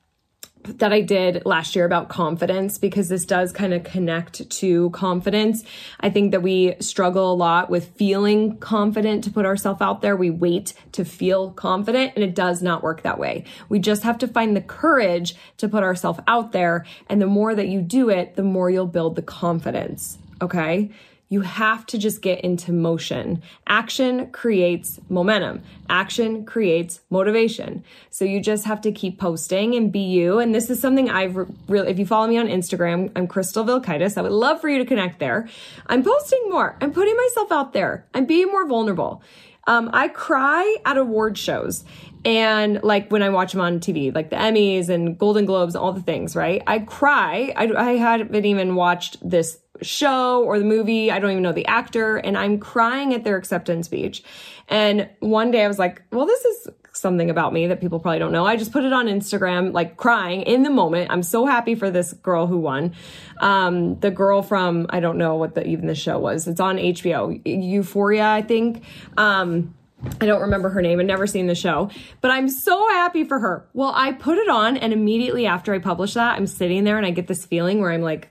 that 0.65 0.93
I 0.93 1.01
did 1.01 1.45
last 1.45 1.77
year 1.77 1.85
about 1.85 2.09
confidence 2.09 2.79
because 2.79 3.09
this 3.09 3.25
does 3.25 3.53
kind 3.53 3.75
of 3.75 3.85
connect 3.85 4.49
to 4.51 4.91
confidence. 4.91 5.63
I 6.01 6.11
think 6.11 6.33
that 6.33 6.43
we 6.43 6.75
struggle 6.81 7.33
a 7.33 7.35
lot 7.35 7.71
with 7.71 7.97
feeling 7.97 8.59
confident 8.59 9.25
to 9.25 9.31
put 9.31 9.45
ourselves 9.45 9.81
out 9.81 10.01
there. 10.01 10.17
We 10.17 10.31
wait 10.31 10.75
to 10.93 11.05
feel 11.05 11.51
confident 11.51 12.13
and 12.15 12.25
it 12.25 12.35
does 12.35 12.63
not 12.63 12.83
work 12.83 13.03
that 13.03 13.19
way. 13.19 13.45
We 13.69 13.79
just 13.79 14.03
have 14.03 14.19
to 14.19 14.29
find 14.29 14.57
the 14.57 14.63
courage 14.63 15.35
to 15.59 15.69
put 15.69 15.83
ourselves 15.83 16.21
out 16.27 16.53
there. 16.53 16.87
And 17.09 17.21
the 17.21 17.27
more 17.27 17.55
that 17.55 17.69
you 17.69 17.83
do 17.83 18.09
it, 18.09 18.37
the 18.37 18.43
more 18.43 18.71
you'll 18.71 18.87
build 18.87 19.17
the 19.17 19.23
confidence. 19.23 20.19
Okay. 20.41 20.91
You 21.29 21.41
have 21.41 21.87
to 21.87 21.99
just 21.99 22.23
get 22.23 22.41
into 22.43 22.73
motion. 22.73 23.43
Action 23.67 24.31
creates 24.31 25.01
momentum. 25.09 25.63
Action 25.89 26.45
creates 26.45 27.01
motivation. 27.11 27.83
So 28.11 28.25
you 28.25 28.41
just 28.41 28.65
have 28.67 28.81
to 28.83 28.93
keep 28.93 29.19
posting 29.19 29.75
and 29.75 29.91
be 29.91 30.01
you. 30.01 30.39
And 30.39 30.55
this 30.55 30.71
is 30.71 30.81
something 30.81 31.11
I've 31.11 31.37
really, 31.69 31.91
if 31.91 31.99
you 31.99 32.07
follow 32.07 32.27
me 32.27 32.39
on 32.39 32.47
Instagram, 32.47 33.11
I'm 33.17 33.27
Crystal 33.27 33.65
Vilkaitis. 33.65 34.19
I 34.19 34.23
would 34.23 34.33
love 34.33 34.61
for 34.61 34.69
you 34.69 34.79
to 34.79 34.85
connect 34.85 35.19
there. 35.19 35.49
I'm 35.87 36.03
posting 36.03 36.49
more. 36.51 36.77
I'm 36.81 36.93
putting 36.93 37.17
myself 37.17 37.51
out 37.51 37.73
there. 37.73 38.07
I'm 38.15 38.27
being 38.27 38.49
more 38.49 38.67
vulnerable. 38.67 39.23
Um, 39.67 39.91
I 39.93 40.09
cry 40.09 40.77
at 40.85 40.99
award 40.99 41.39
shows 41.39 41.85
and 42.25 42.83
like 42.83 43.11
when 43.11 43.23
I 43.23 43.29
watch 43.29 43.53
them 43.53 43.61
on 43.61 43.81
TV, 43.81 44.15
like 44.15 44.31
the 44.31 44.37
Emmys 44.37 44.89
and 44.89 45.19
Golden 45.19 45.45
Globes, 45.45 45.77
all 45.77 45.93
the 45.93 46.03
things, 46.03 46.35
right? 46.35 46.63
I 46.67 46.79
cry. 46.79 47.53
I, 47.55 47.71
I 47.73 47.93
haven't 47.97 48.45
even 48.45 48.75
watched 48.75 49.19
this 49.29 49.59
show 49.83 50.43
or 50.45 50.59
the 50.59 50.65
movie. 50.65 51.11
I 51.11 51.19
don't 51.19 51.31
even 51.31 51.43
know 51.43 51.53
the 51.53 51.67
actor. 51.67 52.17
And 52.17 52.37
I'm 52.37 52.59
crying 52.59 53.15
at 53.15 53.25
their 53.25 53.37
acceptance 53.37 53.87
speech. 53.87 54.23
And 54.69 55.09
one 55.21 55.51
day 55.51 55.65
I 55.65 55.69
was 55.69 55.79
like, 55.79 56.03
well, 56.11 56.27
this 56.27 56.45
is 56.45 56.69
something 56.93 57.29
about 57.29 57.53
me 57.53 57.67
that 57.67 57.81
people 57.81 57.99
probably 57.99 58.19
don't 58.19 58.33
know. 58.33 58.47
I 58.47 58.57
just 58.57 58.73
put 58.73 58.85
it 58.85 58.93
on 58.93 59.07
Instagram, 59.07 59.73
like 59.73 59.97
crying 59.97 60.43
in 60.43 60.63
the 60.63 60.71
moment. 60.71 61.11
I'm 61.11 61.23
so 61.23 61.45
happy 61.45 61.75
for 61.75 61.91
this 61.91 62.13
girl 62.13 62.47
who 62.47 62.59
won. 62.59 62.95
Um, 63.41 63.99
the 63.99 64.11
girl 64.11 64.43
from, 64.43 64.87
I 64.91 65.01
don't 65.01 65.19
know 65.19 65.35
what 65.35 65.55
the, 65.55 65.67
even 65.67 65.87
the 65.87 65.95
show 65.95 66.19
was. 66.19 66.47
It's 66.47 66.61
on 66.61 66.77
HBO, 66.77 67.41
Euphoria, 67.45 68.27
I 68.27 68.43
think. 68.43 68.85
Um, 69.17 69.75
I 70.21 70.27
don't 70.27 70.43
remember 70.43 70.69
her 70.69 70.83
name 70.83 71.01
and 71.01 71.07
never 71.07 71.27
seen 71.27 71.47
the 71.47 71.55
show, 71.55 71.91
but 72.21 72.31
I'm 72.31 72.49
so 72.49 72.89
happy 72.89 73.25
for 73.25 73.39
her. 73.39 73.67
Well, 73.73 73.93
I 73.95 74.13
put 74.13 74.39
it 74.39 74.49
on 74.49 74.77
and 74.77 74.93
immediately 74.93 75.47
after 75.47 75.73
I 75.73 75.79
publish 75.79 76.15
that, 76.15 76.37
I'm 76.37 76.47
sitting 76.47 76.85
there 76.85 76.99
and 76.99 77.07
I 77.07 77.11
get 77.11 77.27
this 77.27 77.47
feeling 77.47 77.81
where 77.81 77.91
I'm 77.91 78.03
like, 78.03 78.31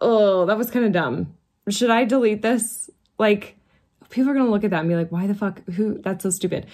oh, 0.00 0.46
that 0.46 0.58
was 0.58 0.70
kind 0.70 0.84
of 0.84 0.92
dumb. 0.92 1.34
Should 1.68 1.90
I 1.90 2.04
delete 2.04 2.42
this? 2.42 2.90
Like, 3.18 3.56
people 4.10 4.30
are 4.30 4.34
going 4.34 4.46
to 4.46 4.50
look 4.50 4.64
at 4.64 4.70
that 4.70 4.80
and 4.80 4.88
be 4.88 4.96
like, 4.96 5.12
why 5.12 5.26
the 5.26 5.34
fuck? 5.34 5.64
Who? 5.70 5.98
That's 5.98 6.22
so 6.22 6.30
stupid. 6.30 6.66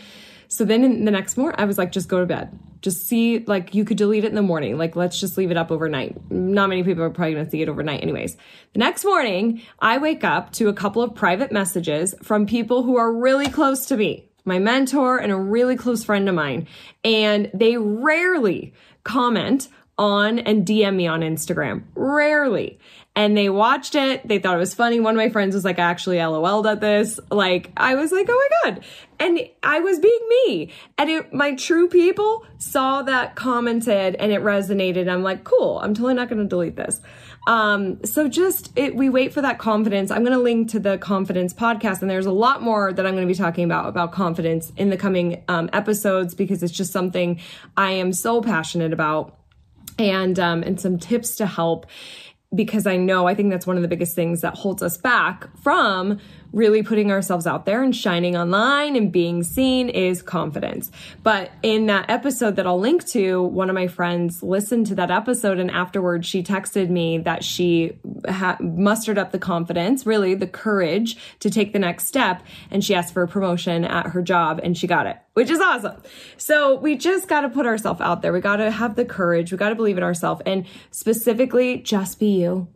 So 0.48 0.64
then 0.64 0.84
in 0.84 1.04
the 1.04 1.10
next 1.10 1.36
morning, 1.36 1.58
I 1.58 1.64
was 1.64 1.78
like, 1.78 1.90
just 1.90 2.08
go 2.08 2.20
to 2.20 2.26
bed. 2.26 2.56
Just 2.80 3.08
see, 3.08 3.40
like, 3.40 3.74
you 3.74 3.84
could 3.84 3.96
delete 3.96 4.24
it 4.24 4.28
in 4.28 4.34
the 4.34 4.42
morning. 4.42 4.76
Like, 4.76 4.94
let's 4.94 5.18
just 5.18 5.36
leave 5.36 5.50
it 5.50 5.56
up 5.56 5.72
overnight. 5.72 6.30
Not 6.30 6.68
many 6.68 6.84
people 6.84 7.02
are 7.02 7.10
probably 7.10 7.34
to 7.34 7.50
see 7.50 7.62
it 7.62 7.68
overnight, 7.68 8.02
anyways. 8.02 8.36
The 8.72 8.78
next 8.78 9.04
morning, 9.04 9.62
I 9.80 9.98
wake 9.98 10.22
up 10.22 10.52
to 10.52 10.68
a 10.68 10.74
couple 10.74 11.02
of 11.02 11.14
private 11.14 11.50
messages 11.50 12.14
from 12.22 12.46
people 12.46 12.82
who 12.82 12.96
are 12.96 13.12
really 13.12 13.48
close 13.48 13.86
to 13.86 13.96
me, 13.96 14.28
my 14.44 14.58
mentor 14.58 15.18
and 15.18 15.32
a 15.32 15.36
really 15.36 15.76
close 15.76 16.04
friend 16.04 16.28
of 16.28 16.34
mine. 16.34 16.68
And 17.02 17.50
they 17.54 17.78
rarely 17.78 18.74
comment 19.02 19.68
on 19.96 20.38
and 20.38 20.66
DM 20.66 20.96
me 20.96 21.06
on 21.06 21.20
Instagram. 21.20 21.84
Rarely 21.94 22.78
and 23.16 23.36
they 23.36 23.48
watched 23.48 23.94
it. 23.94 24.26
They 24.26 24.38
thought 24.38 24.56
it 24.56 24.60
was 24.60 24.74
funny. 24.74 24.98
One 24.98 25.14
of 25.14 25.18
my 25.18 25.28
friends 25.28 25.54
was 25.54 25.64
like, 25.64 25.78
I 25.78 25.82
actually 25.82 26.18
LOL'd 26.18 26.66
at 26.66 26.80
this. 26.80 27.20
Like, 27.30 27.70
I 27.76 27.94
was 27.94 28.10
like, 28.10 28.26
oh 28.28 28.48
my 28.64 28.70
God. 28.70 28.84
And 29.20 29.38
I 29.62 29.80
was 29.80 30.00
being 30.00 30.28
me. 30.28 30.72
And 30.98 31.08
it, 31.08 31.32
my 31.32 31.54
true 31.54 31.88
people 31.88 32.44
saw 32.58 33.02
that 33.02 33.36
commented 33.36 34.16
and 34.16 34.32
it 34.32 34.42
resonated. 34.42 35.08
I'm 35.08 35.22
like, 35.22 35.44
cool. 35.44 35.78
I'm 35.78 35.94
totally 35.94 36.14
not 36.14 36.28
going 36.28 36.42
to 36.42 36.48
delete 36.48 36.74
this. 36.74 37.00
Um, 37.46 38.04
so 38.04 38.26
just 38.26 38.72
it, 38.74 38.96
we 38.96 39.10
wait 39.10 39.32
for 39.32 39.42
that 39.42 39.58
confidence. 39.58 40.10
I'm 40.10 40.24
going 40.24 40.36
to 40.36 40.42
link 40.42 40.70
to 40.70 40.80
the 40.80 40.98
confidence 40.98 41.54
podcast 41.54 42.00
and 42.00 42.10
there's 42.10 42.26
a 42.26 42.32
lot 42.32 42.62
more 42.62 42.92
that 42.92 43.06
I'm 43.06 43.14
going 43.14 43.28
to 43.28 43.32
be 43.32 43.38
talking 43.38 43.64
about, 43.64 43.86
about 43.86 44.10
confidence 44.10 44.72
in 44.76 44.90
the 44.90 44.96
coming, 44.96 45.44
um, 45.46 45.70
episodes 45.72 46.34
because 46.34 46.64
it's 46.64 46.72
just 46.72 46.90
something 46.90 47.40
I 47.76 47.92
am 47.92 48.12
so 48.12 48.40
passionate 48.40 48.92
about 48.92 49.38
and, 49.98 50.36
um, 50.40 50.64
and 50.64 50.80
some 50.80 50.98
tips 50.98 51.36
to 51.36 51.46
help 51.46 51.86
because 52.54 52.86
I 52.86 52.96
know 52.96 53.26
I 53.26 53.34
think 53.34 53.50
that's 53.50 53.66
one 53.66 53.76
of 53.76 53.82
the 53.82 53.88
biggest 53.88 54.14
things 54.14 54.40
that 54.42 54.54
holds 54.54 54.82
us 54.82 54.96
back 54.96 55.48
from 55.58 56.18
really 56.54 56.82
putting 56.82 57.10
ourselves 57.10 57.46
out 57.46 57.66
there 57.66 57.82
and 57.82 57.94
shining 57.94 58.36
online 58.36 58.94
and 58.94 59.10
being 59.10 59.42
seen 59.42 59.88
is 59.88 60.22
confidence. 60.22 60.90
But 61.22 61.50
in 61.62 61.86
that 61.86 62.08
episode 62.08 62.56
that 62.56 62.66
I'll 62.66 62.78
link 62.78 63.04
to, 63.08 63.42
one 63.42 63.68
of 63.68 63.74
my 63.74 63.88
friends 63.88 64.42
listened 64.42 64.86
to 64.86 64.94
that 64.94 65.10
episode 65.10 65.58
and 65.58 65.70
afterwards 65.70 66.26
she 66.26 66.42
texted 66.42 66.88
me 66.88 67.18
that 67.18 67.42
she 67.42 67.98
ha- 68.28 68.56
mustered 68.60 69.18
up 69.18 69.32
the 69.32 69.38
confidence, 69.38 70.06
really 70.06 70.34
the 70.34 70.46
courage 70.46 71.16
to 71.40 71.50
take 71.50 71.72
the 71.72 71.78
next 71.78 72.06
step. 72.06 72.42
And 72.70 72.84
she 72.84 72.94
asked 72.94 73.12
for 73.12 73.24
a 73.24 73.28
promotion 73.28 73.84
at 73.84 74.06
her 74.06 74.22
job 74.22 74.60
and 74.62 74.78
she 74.78 74.86
got 74.86 75.06
it, 75.06 75.16
which 75.32 75.50
is 75.50 75.60
awesome. 75.60 76.00
So 76.36 76.76
we 76.76 76.96
just 76.96 77.26
got 77.26 77.40
to 77.40 77.48
put 77.48 77.66
ourselves 77.66 78.00
out 78.00 78.22
there. 78.22 78.32
We 78.32 78.40
got 78.40 78.56
to 78.56 78.70
have 78.70 78.94
the 78.94 79.04
courage. 79.04 79.50
We 79.50 79.58
got 79.58 79.70
to 79.70 79.74
believe 79.74 79.98
in 79.98 80.04
ourselves 80.04 80.40
and 80.46 80.66
specifically 80.92 81.78
just 81.78 82.20
be 82.20 82.40
you. 82.40 82.68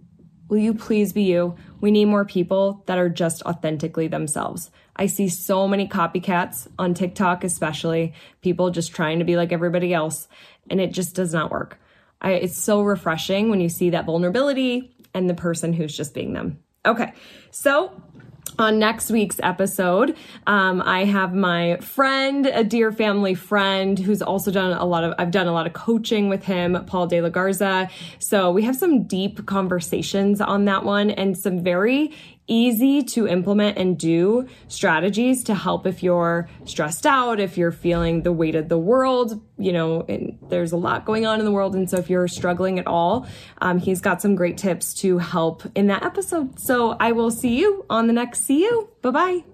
Will 0.48 0.58
you 0.58 0.74
please 0.74 1.12
be 1.12 1.22
you? 1.22 1.56
We 1.80 1.90
need 1.90 2.06
more 2.06 2.24
people 2.24 2.82
that 2.86 2.98
are 2.98 3.08
just 3.08 3.42
authentically 3.42 4.08
themselves. 4.08 4.70
I 4.96 5.06
see 5.06 5.28
so 5.28 5.68
many 5.68 5.86
copycats 5.86 6.66
on 6.78 6.94
TikTok, 6.94 7.44
especially 7.44 8.14
people 8.40 8.70
just 8.70 8.92
trying 8.92 9.18
to 9.18 9.24
be 9.24 9.36
like 9.36 9.52
everybody 9.52 9.94
else, 9.94 10.26
and 10.70 10.80
it 10.80 10.92
just 10.92 11.14
does 11.14 11.32
not 11.32 11.50
work. 11.50 11.78
I, 12.20 12.32
it's 12.32 12.56
so 12.56 12.82
refreshing 12.82 13.50
when 13.50 13.60
you 13.60 13.68
see 13.68 13.90
that 13.90 14.06
vulnerability 14.06 14.94
and 15.14 15.28
the 15.28 15.34
person 15.34 15.72
who's 15.72 15.96
just 15.96 16.14
being 16.14 16.32
them. 16.32 16.58
Okay, 16.84 17.12
so 17.50 18.02
on 18.58 18.78
next 18.78 19.10
week's 19.10 19.38
episode, 19.42 20.16
um, 20.46 20.82
I 20.84 21.04
have 21.04 21.34
my 21.34 21.76
friend, 21.78 22.46
a 22.46 22.64
dear 22.64 22.90
family 22.92 23.34
friend, 23.34 23.98
who's 23.98 24.20
also 24.20 24.50
done 24.50 24.72
a 24.72 24.84
lot 24.84 25.04
of, 25.04 25.14
I've 25.18 25.30
done 25.30 25.46
a 25.46 25.52
lot 25.52 25.66
of 25.66 25.72
coaching 25.72 26.28
with 26.28 26.44
him, 26.44 26.84
Paul 26.86 27.06
De 27.06 27.20
La 27.20 27.28
Garza. 27.28 27.88
So 28.18 28.50
we 28.50 28.62
have 28.62 28.76
some 28.76 29.04
deep 29.04 29.46
conversations 29.46 30.40
on 30.40 30.64
that 30.64 30.84
one 30.84 31.10
and 31.10 31.38
some 31.38 31.62
very 31.62 32.12
easy 32.48 33.02
to 33.02 33.28
implement 33.28 33.78
and 33.78 33.96
do 33.98 34.48
strategies 34.66 35.44
to 35.44 35.54
help 35.54 35.86
if 35.86 36.02
you're 36.02 36.48
stressed 36.64 37.06
out, 37.06 37.38
if 37.38 37.56
you're 37.56 37.70
feeling 37.70 38.22
the 38.22 38.32
weight 38.32 38.54
of 38.54 38.68
the 38.68 38.78
world. 38.78 39.40
You 39.58 39.72
know, 39.72 40.36
there's 40.48 40.72
a 40.72 40.76
lot 40.76 41.04
going 41.04 41.26
on 41.26 41.38
in 41.38 41.44
the 41.44 41.52
world. 41.52 41.74
And 41.74 41.88
so 41.88 41.98
if 41.98 42.10
you're 42.10 42.28
struggling 42.28 42.78
at 42.78 42.86
all, 42.86 43.26
um, 43.60 43.78
he's 43.78 44.00
got 44.00 44.20
some 44.20 44.34
great 44.34 44.58
tips 44.58 44.94
to 44.94 45.18
help 45.18 45.62
in 45.74 45.86
that 45.88 46.02
episode. 46.02 46.58
So 46.58 46.96
I 46.98 47.12
will 47.12 47.30
see 47.30 47.58
you 47.58 47.84
on 47.88 48.06
the 48.06 48.12
next 48.12 48.44
See 48.44 48.62
You. 48.62 48.88
Bye 49.02 49.10
bye. 49.10 49.44